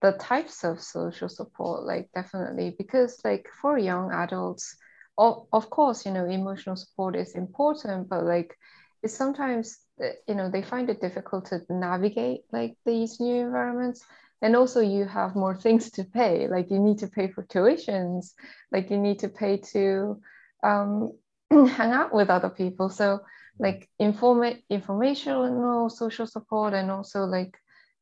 the 0.03 0.13
types 0.13 0.63
of 0.65 0.81
social 0.81 1.29
support. 1.29 1.85
Like, 1.85 2.11
definitely 2.15 2.75
because 2.77 3.21
like 3.25 3.49
for 3.61 3.79
young 3.79 4.13
adults, 4.13 4.77
of, 5.17 5.47
of 5.53 5.71
course, 5.71 6.05
you 6.05 6.13
know, 6.13 6.27
emotional 6.27 6.77
support 6.77 7.17
is 7.17 7.35
important, 7.35 8.09
but 8.09 8.25
like 8.25 8.57
it's 9.03 9.15
sometimes 9.15 9.79
uh, 10.03 10.09
you 10.27 10.35
know 10.35 10.51
they 10.51 10.63
find 10.63 10.91
it 10.91 11.01
difficult 11.01 11.47
to 11.47 11.61
navigate 11.71 12.41
like 12.53 12.75
these 12.85 13.21
new 13.21 13.47
environments 13.47 14.05
and 14.43 14.57
also 14.57 14.81
you 14.81 15.05
have 15.05 15.35
more 15.37 15.55
things 15.55 15.91
to 15.91 16.05
pay 16.05 16.49
like 16.49 16.71
you 16.71 16.79
need 16.79 16.99
to 16.99 17.09
pay 17.09 17.29
for 17.29 17.43
tuitions 17.45 18.33
like 18.73 18.91
you 18.91 18.99
need 18.99 19.19
to 19.19 19.29
pay 19.29 19.57
to 19.59 20.21
um, 20.65 21.13
hang 21.51 21.93
out 21.93 22.13
with 22.13 22.31
other 22.31 22.49
people. 22.49 22.89
So 22.89 23.21
like 23.59 23.89
inform- 23.99 24.61
informational 24.69 25.89
social 25.91 26.27
support 26.27 26.75
and 26.75 26.91
also 26.91 27.25
like 27.25 27.57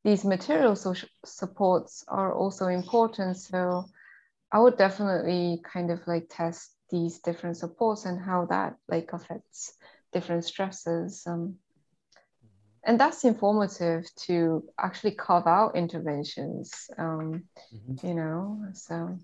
these 0.05 0.25
material 0.25 0.75
social 0.77 1.09
supports 1.25 2.05
are 2.09 2.35
also 2.35 2.69
important. 2.69 3.37
So 3.37 3.85
i 4.55 4.59
would 4.59 4.77
definitely 4.77 5.61
kind 5.65 5.91
of 5.91 6.07
like 6.07 6.27
test 6.29 6.71
these 6.91 7.21
different 7.21 7.57
supports 7.57 8.05
and 8.05 8.21
how 8.21 8.45
that 8.47 8.77
like 8.87 9.11
affects 9.15 9.73
different 10.13 10.45
stresses 10.45 11.23
um, 11.27 11.57
and 12.85 12.99
that's 12.99 13.25
informative 13.25 14.05
to 14.17 14.65
actually 14.79 15.13
carve 15.13 15.47
out 15.47 15.77
interventions 15.77 16.91
um, 16.99 17.45
mm-hmm. 17.75 18.07
you 18.07 18.15
know 18.15 18.59
so 18.75 19.19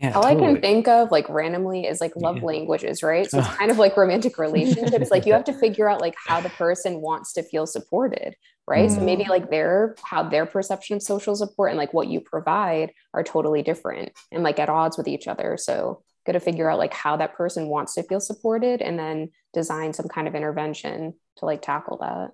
yeah, 0.00 0.12
all 0.12 0.22
totally. 0.22 0.46
I 0.46 0.52
can 0.52 0.60
think 0.60 0.86
of 0.86 1.10
like 1.10 1.28
randomly 1.28 1.84
is 1.84 2.00
like 2.00 2.14
love 2.14 2.36
yeah. 2.36 2.44
languages, 2.44 3.02
right? 3.02 3.28
So 3.28 3.40
it's 3.40 3.48
kind 3.56 3.70
of 3.70 3.78
like 3.78 3.96
romantic 3.96 4.38
relationships. 4.38 5.10
like 5.10 5.26
you 5.26 5.32
have 5.32 5.44
to 5.44 5.52
figure 5.52 5.88
out 5.88 6.00
like 6.00 6.14
how 6.24 6.40
the 6.40 6.50
person 6.50 7.00
wants 7.00 7.32
to 7.32 7.42
feel 7.42 7.66
supported, 7.66 8.36
right? 8.68 8.88
Mm. 8.88 8.94
So 8.94 9.00
maybe 9.00 9.24
mm. 9.24 9.28
like 9.28 9.50
their 9.50 9.96
how 10.04 10.22
their 10.22 10.46
perception 10.46 10.96
of 10.96 11.02
social 11.02 11.34
support 11.34 11.70
and 11.70 11.78
like 11.78 11.92
what 11.92 12.06
you 12.06 12.20
provide 12.20 12.92
are 13.12 13.24
totally 13.24 13.62
different 13.62 14.12
and 14.30 14.44
like 14.44 14.60
at 14.60 14.68
odds 14.68 14.96
with 14.96 15.08
each 15.08 15.26
other. 15.26 15.56
So 15.56 16.04
got 16.28 16.34
to 16.34 16.40
figure 16.40 16.70
out 16.70 16.78
like 16.78 16.94
how 16.94 17.16
that 17.16 17.34
person 17.34 17.68
wants 17.68 17.94
to 17.94 18.02
feel 18.02 18.20
supported 18.20 18.82
and 18.82 18.98
then 18.98 19.30
design 19.54 19.92
some 19.92 20.08
kind 20.08 20.28
of 20.28 20.34
intervention 20.34 21.14
to 21.38 21.44
like 21.46 21.62
tackle 21.62 21.98
that. 21.98 22.30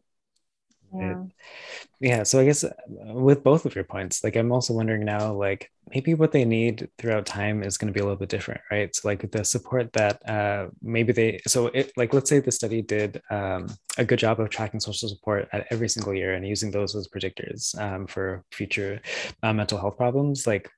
Yeah. 0.97 1.25
yeah 1.99 2.23
so 2.23 2.39
i 2.39 2.45
guess 2.45 2.63
uh, 2.63 2.71
with 3.01 3.43
both 3.43 3.67
of 3.67 3.75
your 3.75 3.83
points 3.83 4.23
like 4.23 4.37
i'm 4.37 4.53
also 4.53 4.73
wondering 4.73 5.05
now 5.05 5.33
like 5.33 5.69
maybe 5.93 6.15
what 6.15 6.33
they 6.33 6.45
need 6.45 6.89
throughout 6.99 7.27
time 7.27 7.63
is 7.63 7.77
going 7.77 7.93
to 7.93 7.93
be 7.93 8.01
a 8.01 8.05
little 8.05 8.19
bit 8.19 8.29
different 8.29 8.61
right? 8.71 8.95
So 8.95 9.09
like 9.09 9.31
the 9.31 9.45
support 9.45 9.93
that 9.95 10.29
uh, 10.29 10.69
maybe 10.83 11.13
they 11.13 11.41
so 11.47 11.67
it 11.69 11.93
like 11.97 12.15
let's 12.15 12.31
say 12.31 12.39
the 12.41 12.53
study 12.53 12.81
did 12.81 13.21
um, 13.31 13.67
a 13.99 14.05
good 14.05 14.19
job 14.19 14.41
of 14.41 14.51
tracking 14.51 14.81
social 14.81 15.09
support 15.09 15.49
at 15.53 15.67
every 15.71 15.89
single 15.89 16.15
year 16.15 16.35
and 16.35 16.47
using 16.47 16.71
those 16.71 16.95
as 16.95 17.09
predictors 17.09 17.79
um, 17.79 18.07
for 18.07 18.45
future 18.53 19.01
uh, 19.43 19.53
mental 19.53 19.79
health 19.79 19.97
problems 19.97 20.47
like 20.47 20.71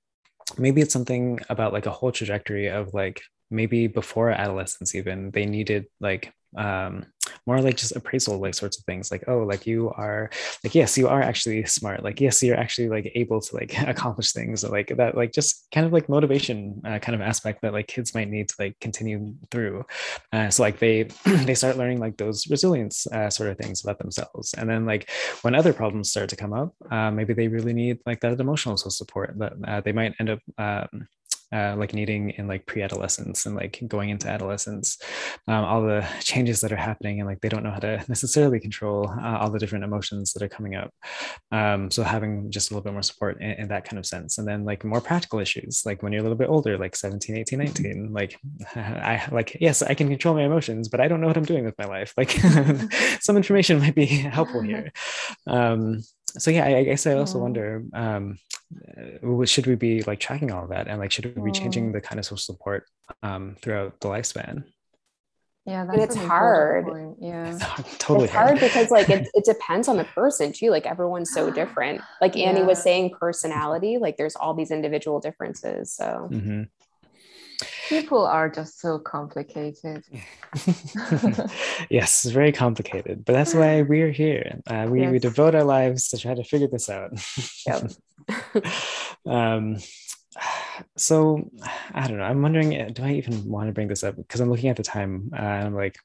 maybe 0.59 0.81
it's 0.81 0.93
something 0.93 1.41
about 1.49 1.73
like 1.73 1.87
a 1.87 1.91
whole 1.91 2.13
trajectory 2.13 2.69
of 2.69 2.95
like 2.95 3.21
maybe 3.51 3.87
before 3.87 4.31
adolescence 4.31 4.95
even 4.95 5.31
they 5.31 5.47
needed 5.47 5.87
like 6.01 6.33
um 6.57 7.05
more 7.47 7.61
like 7.61 7.77
just 7.77 7.95
appraisal 7.95 8.39
like 8.39 8.55
sorts 8.55 8.79
of 8.79 8.85
things 8.85 9.11
like 9.11 9.25
oh 9.29 9.39
like 9.39 9.67
you 9.67 9.91
are 9.91 10.31
like 10.65 10.75
yes 10.75 10.99
you 10.99 11.09
are 11.09 11.23
actually 11.23 11.65
smart 11.65 12.03
like 12.03 12.21
yes 12.21 12.43
you're 12.43 12.57
actually 12.57 12.89
like 12.89 13.11
able 13.15 13.41
to 13.41 13.55
like 13.55 13.79
accomplish 13.87 14.33
things 14.33 14.65
like 14.65 14.89
that 14.97 15.17
like 15.17 15.33
just 15.33 15.67
kind 15.73 15.87
of 15.87 15.93
like 15.93 16.09
motivation 16.09 16.81
uh, 16.85 16.99
kind 16.99 17.15
of 17.15 17.21
aspect 17.21 17.63
that 17.63 17.73
like 17.73 17.87
kids 17.87 18.15
might 18.15 18.29
need 18.29 18.49
to 18.49 18.55
like 18.59 18.79
continue 18.81 19.35
through. 19.51 19.85
Uh, 20.33 20.49
so 20.51 20.63
like 20.63 20.79
they 20.79 21.03
they 21.25 21.55
start 21.55 21.77
learning 21.77 22.01
like 22.01 22.17
those 22.17 22.49
resilience 22.49 23.07
uh, 23.09 23.31
sort 23.31 23.51
of 23.51 23.59
things 23.59 23.83
about 23.83 23.99
themselves. 23.99 24.55
And 24.55 24.69
then 24.69 24.87
like 24.87 25.11
when 25.43 25.55
other 25.55 25.73
problems 25.73 26.11
start 26.11 26.29
to 26.31 26.37
come 26.37 26.53
up 26.53 26.75
uh, 26.91 27.11
maybe 27.11 27.35
they 27.35 27.49
really 27.49 27.73
need 27.73 27.99
like 28.07 28.21
that 28.21 28.41
emotional 28.41 28.77
support 28.77 29.35
that 29.39 29.53
uh, 29.67 29.81
they 29.81 29.93
might 29.93 30.15
end 30.21 30.31
up 30.31 30.41
um, 30.59 31.09
uh, 31.53 31.75
like 31.77 31.95
needing 31.95 32.31
in 32.31 32.49
like 32.49 32.67
pre-adolescence 32.67 33.47
and 33.47 33.55
like 33.55 33.81
going 33.87 34.11
into 34.11 34.29
adolescence 34.29 34.99
um, 35.47 35.65
all 35.65 35.83
the 35.83 36.07
changes 36.21 36.61
that 36.61 36.73
are 36.73 36.77
happening 36.77 37.21
and 37.21 37.29
like 37.29 37.41
they 37.41 37.49
don't 37.49 37.63
know 37.63 37.71
how 37.71 37.79
to 37.79 38.05
necessarily 38.09 38.59
control 38.59 39.09
uh, 39.23 39.39
all 39.39 39.51
the 39.51 39.59
different 39.59 39.85
emotions 39.85 40.33
that 40.33 40.43
are 40.43 40.49
coming 40.49 40.75
up. 40.75 40.93
Um, 41.53 41.91
so 41.91 42.03
having 42.03 42.51
just 42.51 42.71
a 42.71 42.75
little 42.75 42.85
bit 42.85 42.93
more 42.93 43.03
support 43.03 43.41
in, 43.41 43.51
in, 43.53 43.69
that 43.69 43.85
kind 43.85 43.99
of 43.99 44.07
sense. 44.07 44.39
And 44.39 44.47
then 44.47 44.65
like 44.65 44.85
more 44.85 45.01
practical 45.01 45.39
issues 45.39 45.83
like 45.87 46.03
when 46.03 46.13
you're 46.13 46.21
a 46.21 46.23
little 46.23 46.39
bit 46.39 46.49
older 46.49 46.79
like 46.79 46.97
17 46.97 47.37
18 47.37 47.59
19 47.59 48.13
like 48.13 48.39
i 48.75 49.23
like 49.31 49.57
yes 49.61 49.83
i 49.83 49.95
can 49.95 50.09
control 50.09 50.35
my 50.35 50.43
emotions 50.43 50.89
but 50.89 51.01
i 51.01 51.09
don't 51.09 51.21
know 51.21 51.27
what 51.27 51.37
i'm 51.37 51.45
doing 51.45 51.65
with 51.65 51.79
my 51.79 51.87
life. 51.87 52.13
Like 52.17 52.31
some 53.21 53.37
information 53.37 53.79
might 53.79 53.95
be 53.95 54.07
helpful 54.07 54.63
here. 54.63 54.93
Um, 55.47 56.03
so 56.39 56.51
yeah 56.51 56.65
I, 56.65 56.79
I, 56.79 56.85
guess 56.85 57.07
i 57.07 57.15
also 57.15 57.39
wonder 57.39 57.85
um, 57.95 58.39
should 59.45 59.67
we 59.67 59.75
be 59.75 60.03
like 60.03 60.21
tracking 60.21 60.51
all 60.51 60.65
of 60.65 60.71
that 60.71 60.89
and 60.89 60.99
like 60.99 61.13
should 61.13 61.37
we 61.37 61.51
be 61.51 61.53
changing 61.53 61.93
the 61.93 62.01
kind 62.01 62.19
of 62.19 62.25
social 62.25 62.39
support 62.39 62.85
um, 63.23 63.57
throughout 63.61 63.99
the 64.01 64.09
lifespan 64.09 64.65
Yeah, 65.67 65.83
and 65.83 66.01
it's 66.01 66.15
hard. 66.15 66.87
Yeah, 67.21 67.59
it's 67.79 67.99
totally 67.99 68.27
it's 68.27 68.33
hard, 68.33 68.61
because 68.61 68.91
like 68.93 69.11
it, 69.11 69.29
it 69.35 69.45
depends 69.45 69.89
on 69.89 69.97
the 69.97 70.05
person 70.05 70.53
too. 70.53 70.71
Like 70.71 70.87
everyone's 70.87 71.33
so 71.33 71.51
different. 71.51 72.01
Like 72.21 72.37
Annie 72.37 72.61
yeah. 72.61 72.67
was 72.67 72.81
saying, 72.81 73.15
personality. 73.19 73.99
Like 73.99 74.17
there's 74.17 74.37
all 74.37 74.55
these 74.55 74.71
individual 74.71 75.19
differences. 75.19 75.93
So. 75.93 76.29
Mm-hmm 76.31 76.63
people 77.89 78.25
are 78.27 78.49
just 78.49 78.81
so 78.81 78.99
complicated. 78.99 80.05
Yes 81.91 82.25
it's 82.25 82.35
very 82.35 82.53
complicated 82.53 83.25
but 83.25 83.33
that's 83.33 83.55
why 83.55 83.83
we're 83.91 84.11
here. 84.11 84.61
Uh, 84.67 84.87
we, 84.89 85.03
yes. 85.03 85.13
we 85.13 85.19
devote 85.19 85.55
our 85.55 85.65
lives 85.65 86.09
to 86.09 86.19
try 86.19 86.35
to 86.35 86.45
figure 86.45 86.69
this 86.69 86.89
out. 86.89 87.11
Yep. 87.67 87.93
um, 89.27 89.77
so 90.97 91.51
i 91.95 92.07
don't 92.07 92.19
know. 92.19 92.25
I'm 92.25 92.43
wondering 92.43 92.93
do 92.93 93.03
i 93.03 93.13
even 93.13 93.49
want 93.49 93.69
to 93.69 93.73
bring 93.73 93.89
this 93.89 94.05
up? 94.05 94.17
Because 94.17 94.41
i'm 94.41 94.51
looking 94.51 94.71
at 94.71 94.77
the 94.77 94.83
time 94.83 95.31
uh, 95.33 95.37
and 95.37 95.67
i'm 95.69 95.75
like 95.75 95.97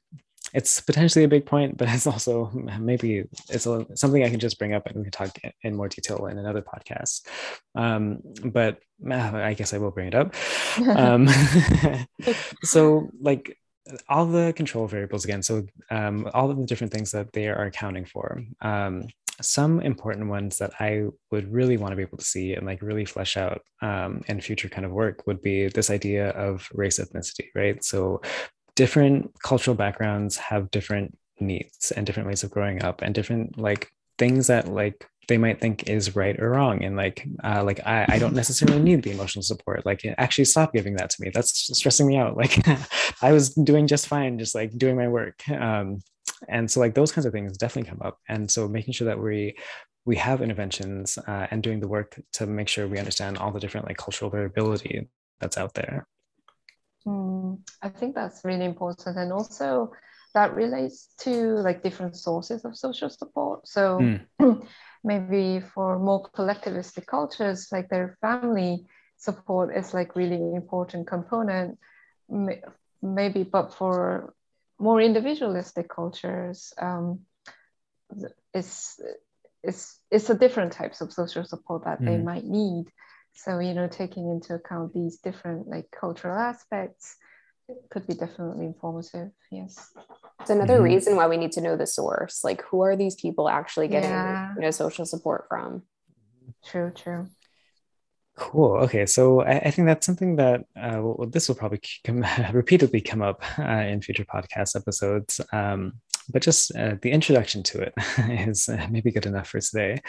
it's 0.54 0.80
potentially 0.80 1.24
a 1.24 1.28
big 1.28 1.46
point, 1.46 1.76
but 1.76 1.88
it's 1.88 2.06
also 2.06 2.50
maybe 2.78 3.24
it's 3.48 3.66
a, 3.66 3.86
something 3.94 4.22
I 4.22 4.30
can 4.30 4.40
just 4.40 4.58
bring 4.58 4.74
up 4.74 4.86
and 4.86 4.96
we 4.96 5.02
can 5.04 5.12
talk 5.12 5.38
in 5.62 5.76
more 5.76 5.88
detail 5.88 6.26
in 6.26 6.38
another 6.38 6.62
podcast. 6.62 7.26
Um, 7.74 8.20
but 8.44 8.78
uh, 9.08 9.14
I 9.34 9.54
guess 9.54 9.72
I 9.72 9.78
will 9.78 9.90
bring 9.90 10.08
it 10.08 10.14
up. 10.14 10.34
Um, 10.82 11.28
so, 12.64 13.10
like 13.20 13.58
all 14.08 14.24
the 14.24 14.54
control 14.56 14.86
variables 14.86 15.24
again. 15.24 15.42
So, 15.42 15.66
um, 15.90 16.30
all 16.32 16.50
of 16.50 16.56
the 16.56 16.64
different 16.64 16.92
things 16.92 17.10
that 17.12 17.32
they 17.32 17.48
are 17.48 17.64
accounting 17.64 18.06
for. 18.06 18.42
Um, 18.62 19.08
some 19.42 19.80
important 19.80 20.28
ones 20.28 20.58
that 20.58 20.72
I 20.80 21.08
would 21.30 21.52
really 21.52 21.76
want 21.76 21.92
to 21.92 21.96
be 21.96 22.02
able 22.02 22.18
to 22.18 22.24
see 22.24 22.54
and 22.54 22.66
like 22.66 22.80
really 22.80 23.04
flesh 23.04 23.36
out 23.36 23.62
um, 23.80 24.22
in 24.28 24.40
future 24.40 24.68
kind 24.68 24.86
of 24.86 24.92
work 24.92 25.26
would 25.26 25.42
be 25.42 25.68
this 25.68 25.90
idea 25.90 26.30
of 26.30 26.68
race 26.72 26.98
ethnicity, 26.98 27.48
right? 27.54 27.82
So 27.84 28.22
different 28.76 29.32
cultural 29.42 29.76
backgrounds 29.76 30.36
have 30.36 30.70
different 30.70 31.16
needs 31.40 31.90
and 31.92 32.06
different 32.06 32.28
ways 32.28 32.42
of 32.42 32.50
growing 32.50 32.82
up 32.82 33.02
and 33.02 33.14
different 33.14 33.58
like 33.58 33.92
things 34.18 34.46
that 34.46 34.68
like 34.68 35.06
they 35.28 35.38
might 35.38 35.60
think 35.60 35.88
is 35.88 36.16
right 36.16 36.38
or 36.40 36.50
wrong. 36.50 36.82
And 36.82 36.96
like 36.96 37.26
uh, 37.44 37.62
like 37.64 37.80
I, 37.86 38.06
I 38.08 38.18
don't 38.18 38.34
necessarily 38.34 38.80
need 38.80 39.02
the 39.02 39.12
emotional 39.12 39.42
support. 39.42 39.86
Like 39.86 40.02
actually 40.18 40.46
stop 40.46 40.72
giving 40.72 40.94
that 40.96 41.10
to 41.10 41.22
me. 41.22 41.30
That's 41.32 41.76
stressing 41.76 42.06
me 42.06 42.16
out. 42.16 42.36
Like 42.42 42.66
i 43.22 43.32
was 43.32 43.54
doing 43.54 43.86
just 43.86 44.08
fine 44.08 44.38
just 44.38 44.54
like 44.54 44.76
doing 44.76 44.96
my 44.96 45.08
work. 45.08 45.48
Um, 45.48 46.00
and 46.48 46.70
so 46.70 46.80
like 46.80 46.94
those 46.94 47.12
kinds 47.12 47.26
of 47.26 47.32
things 47.32 47.56
definitely 47.56 47.90
come 47.90 48.02
up. 48.02 48.18
And 48.28 48.50
so 48.50 48.68
making 48.68 48.94
sure 48.94 49.06
that 49.06 49.20
we 49.20 49.56
we 50.04 50.16
have 50.16 50.42
interventions 50.42 51.16
uh, 51.18 51.46
and 51.50 51.62
doing 51.62 51.78
the 51.78 51.86
work 51.86 52.20
to 52.32 52.46
make 52.46 52.68
sure 52.68 52.88
we 52.88 52.98
understand 52.98 53.38
all 53.38 53.52
the 53.52 53.60
different 53.60 53.86
like 53.86 53.96
cultural 53.96 54.30
variability 54.30 55.08
that's 55.40 55.56
out 55.56 55.74
there. 55.74 56.08
Mm, 57.06 57.31
I 57.82 57.88
think 57.88 58.14
that's 58.14 58.44
really 58.44 58.64
important. 58.64 59.16
And 59.16 59.32
also 59.32 59.92
that 60.34 60.54
relates 60.54 61.08
to 61.18 61.56
like 61.56 61.82
different 61.82 62.16
sources 62.16 62.64
of 62.64 62.76
social 62.76 63.10
support. 63.10 63.68
So 63.68 63.98
mm. 64.40 64.66
maybe 65.04 65.60
for 65.60 65.98
more 65.98 66.30
collectivistic 66.30 67.06
cultures, 67.06 67.68
like 67.70 67.88
their 67.88 68.16
family 68.20 68.86
support 69.16 69.76
is 69.76 69.92
like 69.94 70.16
really 70.16 70.54
important 70.54 71.06
component. 71.06 71.78
Maybe, 73.02 73.42
but 73.42 73.74
for 73.74 74.34
more 74.78 75.00
individualistic 75.00 75.88
cultures, 75.88 76.72
um, 76.78 77.20
it's, 78.54 79.00
it's, 79.62 79.98
it's 80.10 80.30
a 80.30 80.34
different 80.34 80.72
types 80.72 81.00
of 81.00 81.12
social 81.12 81.44
support 81.44 81.84
that 81.84 82.00
mm. 82.00 82.06
they 82.06 82.18
might 82.18 82.44
need 82.44 82.86
so 83.34 83.58
you 83.58 83.74
know 83.74 83.88
taking 83.88 84.30
into 84.30 84.54
account 84.54 84.92
these 84.92 85.18
different 85.18 85.68
like 85.68 85.90
cultural 85.90 86.38
aspects 86.38 87.16
could 87.90 88.06
be 88.06 88.14
definitely 88.14 88.66
informative 88.66 89.30
yes 89.50 89.92
it's 90.40 90.50
another 90.50 90.74
mm-hmm. 90.74 90.84
reason 90.84 91.16
why 91.16 91.26
we 91.26 91.36
need 91.36 91.52
to 91.52 91.60
know 91.60 91.76
the 91.76 91.86
source 91.86 92.42
like 92.44 92.62
who 92.62 92.82
are 92.82 92.96
these 92.96 93.14
people 93.14 93.48
actually 93.48 93.88
getting 93.88 94.10
yeah. 94.10 94.52
you 94.54 94.60
know 94.60 94.70
social 94.70 95.06
support 95.06 95.46
from 95.48 95.82
true 96.64 96.92
true 96.94 97.28
Cool. 98.36 98.78
Okay, 98.84 99.04
so 99.04 99.42
I, 99.42 99.58
I, 99.58 99.70
think 99.70 99.86
that's 99.86 100.06
something 100.06 100.36
that 100.36 100.62
uh, 100.74 101.00
well, 101.02 101.28
this 101.28 101.48
will 101.48 101.54
probably 101.54 101.80
come, 102.02 102.24
repeatedly 102.52 103.02
come 103.02 103.20
up 103.20 103.42
uh, 103.58 103.62
in 103.62 104.00
future 104.00 104.24
podcast 104.24 104.74
episodes. 104.74 105.40
Um, 105.52 105.94
but 106.30 106.42
just 106.42 106.74
uh, 106.76 106.94
the 107.02 107.10
introduction 107.10 107.62
to 107.64 107.80
it 107.80 107.94
is 108.48 108.68
uh, 108.68 108.86
maybe 108.90 109.10
good 109.10 109.26
enough 109.26 109.48
for 109.48 109.60
today. 109.60 110.00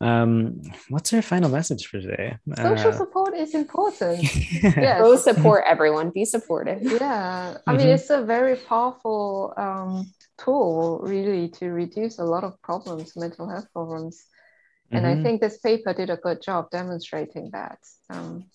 Um, 0.00 0.62
what's 0.88 1.12
our 1.12 1.22
final 1.22 1.50
message 1.50 1.86
for 1.86 2.00
today? 2.00 2.36
Social 2.56 2.88
uh, 2.88 2.92
support 2.92 3.36
is 3.36 3.54
important. 3.54 4.22
yes. 4.62 5.00
Go 5.00 5.16
support 5.16 5.64
everyone. 5.66 6.10
Be 6.10 6.24
supportive. 6.24 6.82
Yeah, 6.82 7.56
I 7.66 7.72
mean 7.72 7.80
mm-hmm. 7.80 7.88
it's 7.90 8.10
a 8.10 8.22
very 8.22 8.56
powerful 8.56 9.54
um, 9.56 10.10
tool, 10.38 11.00
really, 11.02 11.48
to 11.48 11.70
reduce 11.70 12.18
a 12.18 12.24
lot 12.24 12.44
of 12.44 12.60
problems, 12.62 13.16
mental 13.16 13.48
health 13.48 13.66
problems. 13.72 14.24
And 14.90 15.04
mm-hmm. 15.04 15.20
I 15.20 15.22
think 15.22 15.40
this 15.40 15.58
paper 15.58 15.92
did 15.94 16.10
a 16.10 16.16
good 16.16 16.42
job 16.42 16.70
demonstrating 16.70 17.50
that. 17.52 17.78
Um, 18.08 18.46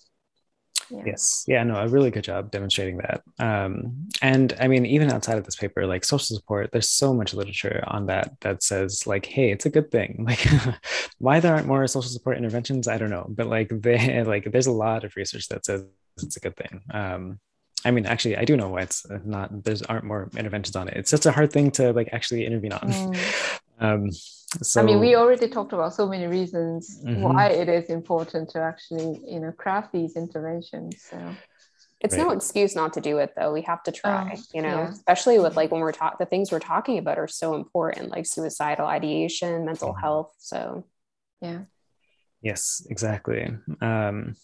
yeah. 0.89 1.03
yes 1.05 1.43
yeah 1.47 1.63
no 1.63 1.75
a 1.75 1.87
really 1.87 2.11
good 2.11 2.23
job 2.23 2.51
demonstrating 2.51 2.97
that 2.97 3.23
um, 3.39 4.07
and 4.21 4.55
i 4.59 4.67
mean 4.67 4.85
even 4.85 5.11
outside 5.11 5.37
of 5.37 5.43
this 5.43 5.55
paper 5.55 5.85
like 5.85 6.03
social 6.03 6.35
support 6.35 6.71
there's 6.71 6.89
so 6.89 7.13
much 7.13 7.33
literature 7.33 7.83
on 7.87 8.05
that 8.05 8.39
that 8.41 8.61
says 8.61 9.07
like 9.07 9.25
hey 9.25 9.51
it's 9.51 9.65
a 9.65 9.69
good 9.69 9.91
thing 9.91 10.23
like 10.27 10.45
why 11.19 11.39
there 11.39 11.53
aren't 11.53 11.67
more 11.67 11.87
social 11.87 12.09
support 12.09 12.37
interventions 12.37 12.87
i 12.87 12.97
don't 12.97 13.09
know 13.09 13.25
but 13.29 13.47
like 13.47 13.69
they 13.81 14.23
like 14.23 14.51
there's 14.51 14.67
a 14.67 14.71
lot 14.71 15.03
of 15.03 15.15
research 15.15 15.47
that 15.47 15.65
says 15.65 15.85
it's 16.21 16.37
a 16.37 16.39
good 16.39 16.55
thing 16.55 16.81
um, 16.93 17.39
I 17.83 17.91
mean, 17.91 18.07
actually, 18.07 18.35
I 18.35 18.45
do 18.45 18.57
know 18.57 18.69
why 18.69 18.81
it's 18.81 19.05
not. 19.25 19.63
There's 19.63 19.83
aren't 19.83 20.05
more 20.05 20.27
interventions 20.35 20.75
on 20.75 20.87
it. 20.87 20.97
It's 20.97 21.11
such 21.11 21.27
a 21.27 21.31
hard 21.31 21.53
thing 21.53 21.69
to 21.71 21.93
like 21.93 22.09
actually 22.13 22.43
intervene 22.43 22.73
on. 22.73 22.79
Mm. 22.79 23.59
Um, 23.79 24.11
so, 24.11 24.81
I 24.81 24.83
mean, 24.85 24.99
we 24.99 25.15
already 25.15 25.47
talked 25.47 25.73
about 25.73 25.93
so 25.93 26.07
many 26.07 26.27
reasons 26.27 27.01
mm-hmm. 27.03 27.21
why 27.21 27.49
it 27.49 27.67
is 27.67 27.89
important 27.89 28.49
to 28.51 28.59
actually, 28.59 29.21
you 29.27 29.39
know, 29.39 29.51
craft 29.51 29.91
these 29.91 30.15
interventions. 30.15 31.01
So 31.09 31.35
it's 31.99 32.15
right. 32.15 32.23
no 32.23 32.31
excuse 32.31 32.75
not 32.75 32.93
to 32.93 33.01
do 33.01 33.17
it 33.17 33.33
though. 33.35 33.51
We 33.51 33.63
have 33.63 33.83
to 33.83 33.91
try, 33.91 34.35
oh, 34.35 34.41
you 34.53 34.61
know, 34.61 34.77
yeah. 34.77 34.89
especially 34.89 35.39
with 35.39 35.55
like 35.55 35.71
when 35.71 35.81
we're 35.81 35.91
talking, 35.91 36.17
the 36.19 36.25
things 36.25 36.51
we're 36.51 36.59
talking 36.59 36.97
about 36.97 37.17
are 37.17 37.27
so 37.27 37.55
important, 37.55 38.11
like 38.11 38.25
suicidal 38.25 38.85
ideation, 38.85 39.65
mental 39.65 39.91
mm-hmm. 39.91 40.01
health. 40.01 40.33
So 40.37 40.85
yeah. 41.41 41.61
Yes, 42.41 42.85
exactly. 42.89 43.57
Um, 43.81 44.35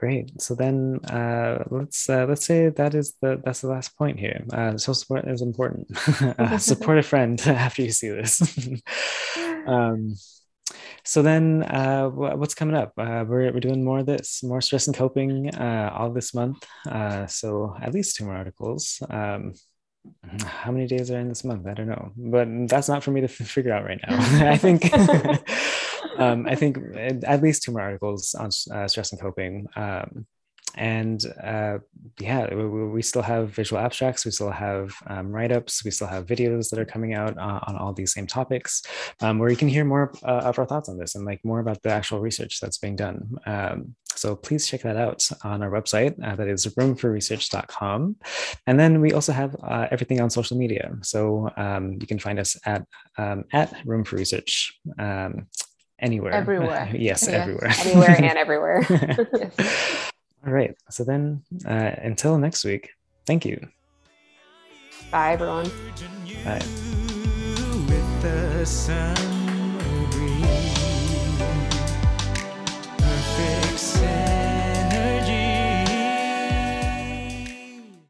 Great. 0.00 0.40
So 0.40 0.54
then 0.54 0.98
uh, 1.10 1.62
let's 1.70 2.08
uh, 2.08 2.24
let's 2.26 2.46
say 2.46 2.70
that 2.70 2.94
is 2.94 3.16
the 3.20 3.38
that's 3.44 3.60
the 3.60 3.68
last 3.68 3.98
point 3.98 4.18
here. 4.18 4.46
Uh, 4.50 4.78
social 4.78 4.94
support 4.94 5.28
is 5.28 5.42
important. 5.42 5.88
uh, 6.38 6.56
support 6.70 6.96
a 6.96 7.02
friend 7.02 7.38
after 7.46 7.82
you 7.82 7.90
see 7.92 8.08
this. 8.08 8.40
um, 9.66 10.14
so 11.04 11.20
then, 11.20 11.64
uh, 11.64 12.08
what's 12.08 12.54
coming 12.54 12.76
up? 12.76 12.94
Uh, 12.96 13.26
we're 13.28 13.52
we're 13.52 13.60
doing 13.60 13.84
more 13.84 13.98
of 13.98 14.06
this, 14.06 14.42
more 14.42 14.62
stress 14.62 14.86
and 14.86 14.96
coping 14.96 15.54
uh, 15.54 15.92
all 15.94 16.10
this 16.10 16.32
month. 16.32 16.66
Uh, 16.88 17.26
so 17.26 17.76
at 17.82 17.92
least 17.92 18.16
two 18.16 18.24
more 18.24 18.36
articles. 18.36 19.02
Um, 19.10 19.52
how 20.42 20.72
many 20.72 20.86
days 20.86 21.10
are 21.10 21.18
in 21.18 21.28
this 21.28 21.44
month? 21.44 21.66
I 21.66 21.74
don't 21.74 21.88
know, 21.88 22.12
but 22.16 22.48
that's 22.68 22.88
not 22.88 23.04
for 23.04 23.10
me 23.10 23.20
to 23.20 23.26
f- 23.28 23.32
figure 23.32 23.74
out 23.74 23.84
right 23.84 24.00
now. 24.08 24.16
I 24.50 24.56
think 24.56 24.90
um, 26.20 26.46
I 26.46 26.54
think 26.54 26.78
at 26.96 27.42
least 27.42 27.62
two 27.62 27.72
more 27.72 27.82
articles 27.82 28.34
on 28.34 28.50
uh, 28.74 28.88
stress 28.88 29.12
and 29.12 29.20
coping. 29.20 29.66
Um, 29.76 30.26
and 30.76 31.24
uh, 31.42 31.78
yeah, 32.20 32.52
we, 32.54 32.88
we, 32.88 33.02
still 33.02 33.22
have 33.22 33.50
visual 33.50 33.82
abstracts, 33.82 34.24
we 34.24 34.30
still 34.30 34.50
have 34.50 34.94
um, 35.08 35.32
write 35.32 35.52
ups, 35.52 35.84
we 35.84 35.90
still 35.90 36.06
have 36.06 36.26
videos 36.26 36.70
that 36.70 36.78
are 36.78 36.84
coming 36.84 37.14
out 37.14 37.36
uh, 37.36 37.60
on 37.66 37.76
all 37.76 37.92
these 37.92 38.12
same 38.12 38.26
topics 38.26 38.82
um, 39.20 39.38
where 39.38 39.50
you 39.50 39.56
can 39.56 39.68
hear 39.68 39.84
more 39.84 40.12
uh, 40.22 40.42
of 40.44 40.58
our 40.58 40.66
thoughts 40.66 40.88
on 40.88 40.98
this 40.98 41.14
and 41.14 41.24
like 41.24 41.44
more 41.44 41.60
about 41.60 41.82
the 41.82 41.90
actual 41.90 42.20
research 42.20 42.60
that's 42.60 42.78
being 42.78 42.96
done. 42.96 43.36
Um, 43.46 43.94
so 44.14 44.36
please 44.36 44.66
check 44.66 44.82
that 44.82 44.96
out 44.96 45.26
on 45.44 45.62
our 45.62 45.70
website. 45.70 46.14
Uh, 46.22 46.36
that 46.36 46.46
is 46.46 46.66
roomforresearch.com. 46.66 48.16
And 48.66 48.78
then 48.78 49.00
we 49.00 49.12
also 49.12 49.32
have 49.32 49.56
uh, 49.62 49.88
everything 49.90 50.20
on 50.20 50.28
social 50.28 50.58
media. 50.58 50.94
So 51.02 51.50
um, 51.56 51.92
you 52.00 52.06
can 52.06 52.18
find 52.18 52.38
us 52.38 52.56
at 52.66 52.84
um, 53.16 53.44
at 53.52 53.74
Room 53.86 54.04
for 54.04 54.16
Research 54.16 54.78
um, 54.98 55.46
anywhere. 56.00 56.32
Everywhere. 56.42 56.90
yes, 56.94 57.26
yeah. 57.28 57.36
everywhere. 57.42 57.72
Anywhere 57.84 58.10
and 58.18 58.38
everywhere. 58.38 58.86
All 60.46 60.52
right. 60.52 60.74
So 60.88 61.04
then 61.04 61.42
uh, 61.66 61.92
until 62.02 62.38
next 62.38 62.64
week, 62.64 62.90
thank 63.26 63.44
you. 63.44 63.68
Bye, 65.10 65.32
everyone. 65.32 65.70
Bye. 66.44 66.60